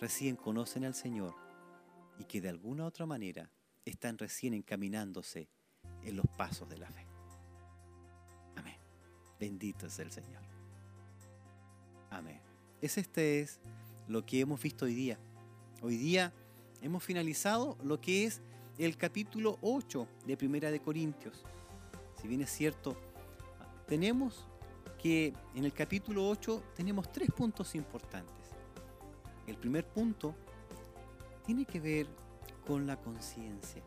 recién 0.00 0.36
conocen 0.36 0.84
al 0.84 0.94
Señor 0.94 1.34
y 2.18 2.24
que 2.24 2.40
de 2.40 2.48
alguna 2.48 2.86
otra 2.86 3.06
manera 3.06 3.50
están 3.84 4.18
recién 4.18 4.54
encaminándose 4.54 5.48
en 6.02 6.16
los 6.16 6.26
pasos 6.36 6.68
de 6.68 6.78
la 6.78 6.88
fe. 6.90 7.06
Amén. 8.56 8.76
Bendito 9.38 9.86
es 9.86 9.98
el 9.98 10.10
Señor. 10.10 10.42
Amén. 12.10 12.40
Es 12.80 12.98
este 12.98 13.40
es 13.40 13.60
lo 14.08 14.24
que 14.24 14.40
hemos 14.40 14.60
visto 14.60 14.84
hoy 14.84 14.94
día. 14.94 15.18
Hoy 15.82 15.96
día 15.96 16.32
hemos 16.82 17.02
finalizado 17.02 17.76
lo 17.82 18.00
que 18.00 18.24
es 18.24 18.42
el 18.78 18.96
capítulo 18.96 19.58
8 19.62 20.08
de 20.26 20.36
Primera 20.36 20.70
de 20.70 20.80
Corintios. 20.80 21.44
Si 22.20 22.28
bien 22.28 22.40
es 22.42 22.50
cierto, 22.50 22.96
tenemos 23.86 24.48
que 25.04 25.34
en 25.54 25.66
el 25.66 25.74
capítulo 25.74 26.26
8 26.26 26.62
tenemos 26.74 27.12
tres 27.12 27.30
puntos 27.30 27.74
importantes. 27.74 28.46
El 29.46 29.58
primer 29.58 29.86
punto 29.86 30.34
tiene 31.44 31.66
que 31.66 31.78
ver 31.78 32.06
con 32.66 32.86
la 32.86 32.96
conciencia. 32.96 33.82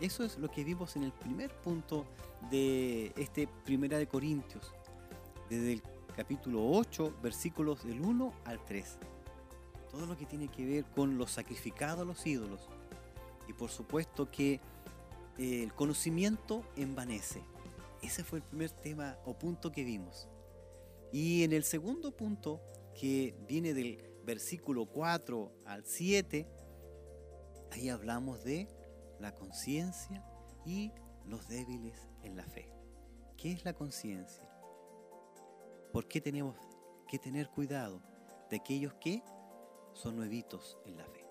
Eso 0.00 0.24
es 0.24 0.36
lo 0.38 0.50
que 0.50 0.64
vimos 0.64 0.96
en 0.96 1.04
el 1.04 1.12
primer 1.12 1.54
punto 1.54 2.04
de 2.50 3.12
este 3.16 3.46
Primera 3.64 3.96
de 3.96 4.08
Corintios, 4.08 4.72
desde 5.48 5.74
el 5.74 5.82
capítulo 6.16 6.68
8, 6.68 7.14
versículos 7.22 7.84
del 7.84 8.00
1 8.00 8.32
al 8.44 8.64
3. 8.64 8.98
Todo 9.92 10.04
lo 10.04 10.16
que 10.16 10.26
tiene 10.26 10.48
que 10.48 10.66
ver 10.66 10.84
con 10.86 11.16
los 11.16 11.30
sacrificados 11.30 12.00
a 12.00 12.04
los 12.04 12.26
ídolos. 12.26 12.62
Y 13.46 13.52
por 13.52 13.70
supuesto 13.70 14.32
que 14.32 14.54
eh, 15.38 15.62
el 15.62 15.72
conocimiento 15.74 16.64
envanece. 16.74 17.44
Ese 18.02 18.24
fue 18.24 18.40
el 18.40 18.44
primer 18.44 18.72
tema 18.72 19.16
o 19.24 19.32
punto 19.38 19.70
que 19.70 19.84
vimos. 19.84 20.28
Y 21.12 21.44
en 21.44 21.52
el 21.52 21.64
segundo 21.64 22.16
punto, 22.16 22.60
que 22.98 23.34
viene 23.48 23.74
del 23.74 24.02
versículo 24.24 24.86
4 24.86 25.52
al 25.64 25.84
7, 25.84 26.46
Ahí 27.72 27.88
hablamos 27.88 28.42
de 28.44 28.68
la 29.18 29.34
conciencia 29.34 30.24
y 30.64 30.92
los 31.24 31.48
débiles 31.48 32.08
en 32.22 32.36
la 32.36 32.44
fe. 32.44 32.70
¿Qué 33.36 33.52
es 33.52 33.64
la 33.64 33.74
conciencia? 33.74 34.48
¿Por 35.92 36.08
qué 36.08 36.20
tenemos 36.20 36.56
que 37.08 37.18
tener 37.18 37.48
cuidado 37.50 38.00
de 38.50 38.56
aquellos 38.56 38.94
que 38.94 39.22
son 39.92 40.16
nuevitos 40.16 40.78
en 40.84 40.96
la 40.96 41.04
fe? 41.04 41.26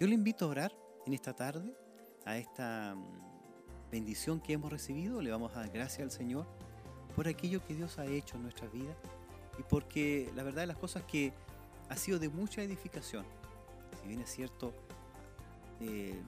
Yo 0.00 0.06
le 0.06 0.14
invito 0.14 0.44
a 0.44 0.48
orar 0.48 0.72
en 1.06 1.12
esta 1.12 1.34
tarde 1.34 1.76
a 2.24 2.38
esta 2.38 2.94
mm, 2.94 3.90
bendición 3.90 4.40
que 4.40 4.54
hemos 4.54 4.72
recibido. 4.72 5.20
Le 5.20 5.30
vamos 5.30 5.54
a 5.54 5.60
dar 5.60 5.70
gracias 5.70 6.02
al 6.02 6.10
Señor 6.10 6.46
por 7.14 7.28
aquello 7.28 7.64
que 7.64 7.74
Dios 7.74 7.98
ha 7.98 8.06
hecho 8.06 8.36
en 8.36 8.42
nuestra 8.42 8.68
vida 8.68 8.94
y 9.58 9.62
porque 9.62 10.30
la 10.34 10.42
verdad 10.42 10.62
de 10.62 10.66
las 10.66 10.76
cosas 10.76 11.02
que 11.04 11.32
ha 11.88 11.96
sido 11.96 12.18
de 12.18 12.28
mucha 12.28 12.62
edificación. 12.62 13.24
Si 14.00 14.08
bien 14.08 14.20
es 14.20 14.30
cierto, 14.30 14.74
eh, 15.80 16.20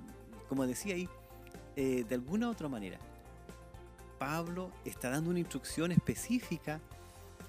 como 0.49 0.67
decía 0.67 0.95
ahí, 0.95 1.09
eh, 1.75 2.05
de 2.09 2.15
alguna 2.15 2.49
u 2.49 2.51
otra 2.51 2.69
manera, 2.69 2.99
Pablo 4.19 4.71
está 4.85 5.11
dando 5.11 5.31
una 5.31 5.41
instrucción 5.41 5.93
específica 5.93 6.81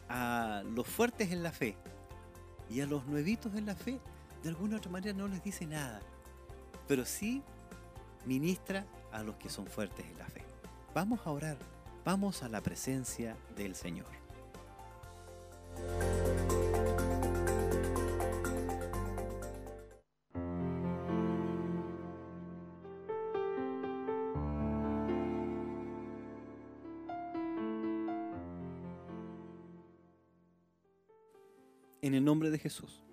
a 0.09 0.63
los 0.73 0.87
fuertes 0.87 1.31
en 1.31 1.43
la 1.43 1.51
fe 1.51 1.75
y 2.69 2.81
a 2.81 2.85
los 2.85 3.05
nuevitos 3.05 3.55
en 3.55 3.65
la 3.65 3.75
fe, 3.75 3.99
de 4.43 4.49
alguna 4.49 4.75
u 4.75 4.77
otra 4.77 4.91
manera 4.91 5.13
no 5.13 5.27
les 5.27 5.43
dice 5.43 5.65
nada, 5.65 6.01
pero 6.87 7.05
sí 7.05 7.41
ministra 8.25 8.85
a 9.11 9.23
los 9.23 9.35
que 9.35 9.49
son 9.49 9.67
fuertes 9.67 10.05
en 10.05 10.17
la 10.17 10.25
fe. 10.25 10.43
Vamos 10.93 11.19
a 11.25 11.31
orar, 11.31 11.57
vamos 12.07 12.41
a 12.41 12.47
la 12.47 12.61
presencia 12.61 13.35
del 13.57 13.75
Señor. 13.75 14.07
En 32.01 32.13
el 32.13 32.23
nombre 32.23 32.49
de 32.49 32.57
Jesús. 32.57 33.03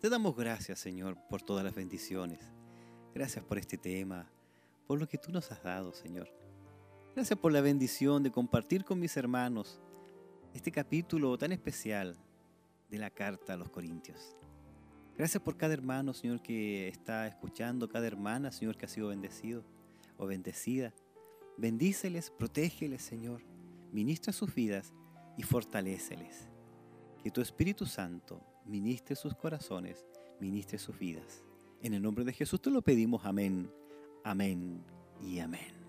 Te 0.00 0.08
damos 0.08 0.36
gracias, 0.36 0.78
Señor, 0.78 1.18
por 1.28 1.42
todas 1.42 1.64
las 1.64 1.74
bendiciones. 1.74 2.38
Gracias 3.12 3.44
por 3.44 3.58
este 3.58 3.76
tema, 3.76 4.30
por 4.86 5.00
lo 5.00 5.08
que 5.08 5.18
tú 5.18 5.32
nos 5.32 5.50
has 5.50 5.64
dado, 5.64 5.92
Señor. 5.92 6.43
Gracias 7.14 7.38
por 7.38 7.52
la 7.52 7.60
bendición 7.60 8.24
de 8.24 8.32
compartir 8.32 8.84
con 8.84 8.98
mis 8.98 9.16
hermanos 9.16 9.80
este 10.52 10.72
capítulo 10.72 11.38
tan 11.38 11.52
especial 11.52 12.16
de 12.90 12.98
la 12.98 13.08
carta 13.08 13.52
a 13.52 13.56
los 13.56 13.70
Corintios. 13.70 14.36
Gracias 15.16 15.40
por 15.40 15.56
cada 15.56 15.74
hermano, 15.74 16.12
Señor, 16.12 16.42
que 16.42 16.88
está 16.88 17.28
escuchando, 17.28 17.88
cada 17.88 18.08
hermana, 18.08 18.50
Señor, 18.50 18.76
que 18.76 18.86
ha 18.86 18.88
sido 18.88 19.08
bendecido 19.08 19.62
o 20.18 20.26
bendecida. 20.26 20.92
Bendíceles, 21.56 22.32
protégeles, 22.32 23.02
Señor. 23.02 23.42
Ministra 23.92 24.32
sus 24.32 24.52
vidas 24.52 24.92
y 25.36 25.44
fortaléceles. 25.44 26.48
Que 27.22 27.30
tu 27.30 27.40
Espíritu 27.40 27.86
Santo 27.86 28.40
ministre 28.64 29.14
sus 29.14 29.36
corazones, 29.36 30.04
ministre 30.40 30.78
sus 30.78 30.98
vidas. 30.98 31.44
En 31.80 31.94
el 31.94 32.02
nombre 32.02 32.24
de 32.24 32.32
Jesús 32.32 32.60
te 32.60 32.70
lo 32.70 32.82
pedimos, 32.82 33.24
amén, 33.24 33.70
amén 34.24 34.82
y 35.22 35.38
amén. 35.38 35.83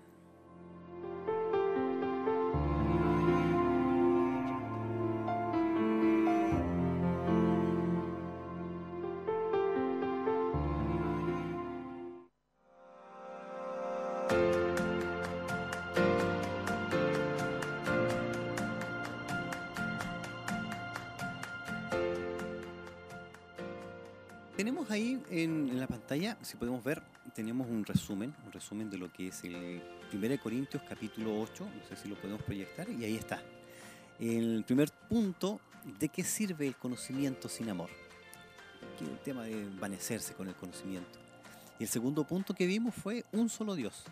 Tenemos 24.56 24.90
ahí 24.90 25.22
en, 25.30 25.78
la 25.78 25.86
pantalla, 25.86 26.38
si 26.40 26.56
podemos 26.56 26.82
ver, 26.82 27.02
tenemos 27.34 27.68
un 27.68 27.84
resumen, 27.84 28.34
un 28.46 28.52
resumen 28.52 28.88
de 28.88 28.96
lo 28.96 29.12
que 29.12 29.28
es 29.28 29.44
el 29.44 29.82
1 30.12 30.42
Corintios 30.42 30.82
capítulo 30.88 31.38
8, 31.42 31.64
no 31.64 31.86
sé 31.86 31.94
si 31.94 32.08
lo 32.08 32.16
podemos 32.16 32.42
proyectar, 32.42 32.88
y 32.88 33.04
ahí 33.04 33.16
está. 33.16 33.42
El 34.18 34.64
primer 34.64 34.90
punto, 35.10 35.60
¿de 36.00 36.08
qué 36.08 36.24
sirve 36.24 36.66
el 36.66 36.74
conocimiento 36.74 37.50
sin 37.50 37.68
amor? 37.68 37.90
El 38.98 39.18
tema 39.18 39.44
de 39.44 39.52
envanecerse 39.60 40.32
con 40.32 40.48
el 40.48 40.54
conocimiento. 40.54 41.25
Y 41.78 41.84
el 41.84 41.88
segundo 41.88 42.24
punto 42.24 42.54
que 42.54 42.66
vimos 42.66 42.94
fue 42.94 43.24
un 43.32 43.48
solo 43.48 43.74
Dios. 43.74 44.04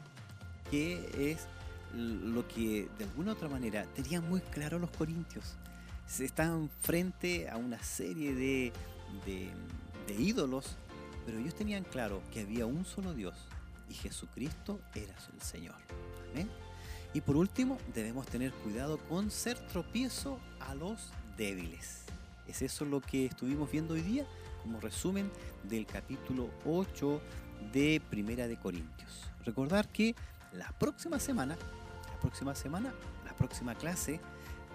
que 0.71 1.33
es 1.33 1.47
lo 1.95 2.49
que 2.49 2.89
de 2.99 3.05
alguna 3.05 3.33
u 3.33 3.35
otra 3.35 3.49
manera 3.49 3.85
tenían 3.95 4.29
muy 4.29 4.41
claro 4.41 4.79
los 4.79 4.91
corintios. 4.91 5.55
Se 6.07 6.25
estaban 6.25 6.69
frente 6.81 7.49
a 7.49 7.57
una 7.57 7.81
serie 7.83 8.35
de, 8.35 8.73
de 9.25 10.15
ídolos, 10.15 10.77
pero 11.25 11.39
ellos 11.39 11.55
tenían 11.55 11.85
claro 11.85 12.23
que 12.33 12.41
había 12.41 12.67
un 12.67 12.85
solo 12.85 13.15
Dios 13.15 13.37
y 13.89 13.95
Jesucristo 13.95 14.81
era 14.95 15.15
el 15.33 15.41
Señor. 15.41 15.77
Amén. 16.33 16.51
Y 17.13 17.21
por 17.21 17.37
último, 17.37 17.79
debemos 17.95 18.27
tener 18.27 18.53
cuidado 18.53 18.99
con 19.09 19.31
ser 19.31 19.59
tropiezo 19.69 20.41
a 20.61 20.75
los 20.75 21.13
débiles. 21.37 22.03
Es 22.49 22.61
eso 22.63 22.85
lo 22.85 23.01
que 23.01 23.27
estuvimos 23.27 23.71
viendo 23.71 23.95
hoy 23.95 24.03
día 24.03 24.27
como 24.63 24.81
resumen 24.81 25.31
del 25.63 25.87
capítulo 25.87 26.51
8 26.67 27.21
de 27.73 28.01
Primera 28.11 28.47
de 28.49 28.57
Corintios. 28.57 29.31
Recordar 29.45 29.89
que 29.89 30.15
la 30.53 30.71
próxima 30.79 31.19
semana, 31.19 31.57
la 32.11 32.21
próxima 32.21 32.55
semana, 32.55 32.93
la 33.25 33.33
próxima 33.35 33.75
clase 33.75 34.21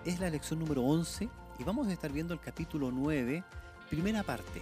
es 0.06 0.20
la 0.20 0.30
lección 0.30 0.60
número 0.60 0.84
11 0.84 1.30
y 1.60 1.64
vamos 1.64 1.88
a 1.88 1.94
estar 1.94 2.12
viendo 2.12 2.34
el 2.34 2.40
capítulo 2.40 2.92
9, 2.92 3.44
primera 3.90 4.24
parte. 4.24 4.62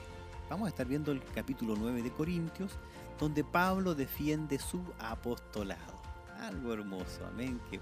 Vamos 0.50 0.68
a 0.68 0.70
estar 0.70 0.88
viendo 0.88 1.12
el 1.12 1.22
capítulo 1.36 1.76
9 1.78 2.02
de 2.02 2.12
Corintios, 2.12 2.72
donde 3.20 3.44
Pablo 3.44 3.96
defiende 3.96 4.60
su 4.60 4.82
apostolado 5.00 5.98
algo 6.42 6.74
hermoso, 6.74 7.26
amén, 7.28 7.60
que, 7.70 7.80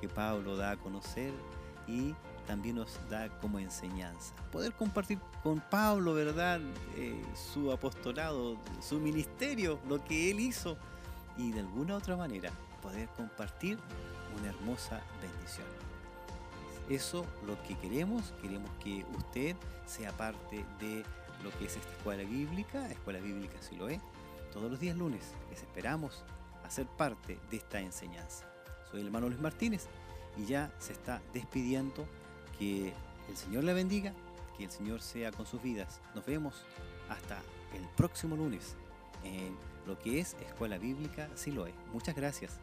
que 0.00 0.08
Pablo 0.08 0.56
da 0.56 0.72
a 0.72 0.76
conocer 0.76 1.32
y 1.86 2.14
también 2.46 2.76
nos 2.76 2.98
da 3.10 3.28
como 3.40 3.58
enseñanza. 3.58 4.34
Poder 4.52 4.72
compartir 4.72 5.18
con 5.42 5.60
Pablo, 5.60 6.14
¿verdad? 6.14 6.60
Eh, 6.96 7.22
su 7.34 7.72
apostolado, 7.72 8.56
su 8.80 8.98
ministerio, 8.98 9.78
lo 9.88 10.04
que 10.04 10.30
él 10.30 10.40
hizo 10.40 10.76
y 11.36 11.52
de 11.52 11.60
alguna 11.60 11.96
otra 11.96 12.16
manera 12.16 12.50
poder 12.82 13.08
compartir 13.16 13.78
una 14.38 14.48
hermosa 14.48 15.00
bendición. 15.20 15.66
Eso 16.88 17.24
lo 17.46 17.60
que 17.62 17.76
queremos, 17.76 18.34
queremos 18.42 18.70
que 18.82 19.06
usted 19.16 19.56
sea 19.86 20.12
parte 20.12 20.64
de 20.78 21.02
lo 21.42 21.50
que 21.58 21.64
es 21.66 21.76
esta 21.76 21.90
escuela 21.90 22.22
bíblica, 22.24 22.90
escuela 22.90 23.20
bíblica 23.20 23.56
si 23.60 23.76
lo 23.76 23.88
es, 23.88 24.00
todos 24.52 24.70
los 24.70 24.80
días 24.80 24.96
lunes. 24.96 25.32
Les 25.50 25.60
esperamos 25.60 26.24
a 26.62 26.70
ser 26.70 26.86
parte 26.86 27.38
de 27.50 27.56
esta 27.56 27.80
enseñanza. 27.80 28.46
Soy 28.90 29.00
el 29.00 29.06
hermano 29.06 29.28
Luis 29.28 29.40
Martínez 29.40 29.86
y 30.36 30.44
ya 30.46 30.70
se 30.78 30.92
está 30.92 31.22
despidiendo. 31.32 32.06
Que 32.58 32.92
el 33.28 33.36
Señor 33.36 33.64
le 33.64 33.74
bendiga, 33.74 34.12
que 34.56 34.64
el 34.64 34.70
Señor 34.70 35.00
sea 35.00 35.32
con 35.32 35.46
sus 35.46 35.62
vidas. 35.62 36.00
Nos 36.14 36.24
vemos 36.24 36.64
hasta 37.08 37.42
el 37.74 37.86
próximo 37.96 38.36
lunes 38.36 38.76
en 39.24 39.56
lo 39.86 39.98
que 39.98 40.20
es 40.20 40.34
Escuela 40.46 40.78
Bíblica 40.78 41.28
Siloe. 41.34 41.74
Muchas 41.92 42.14
gracias. 42.14 42.58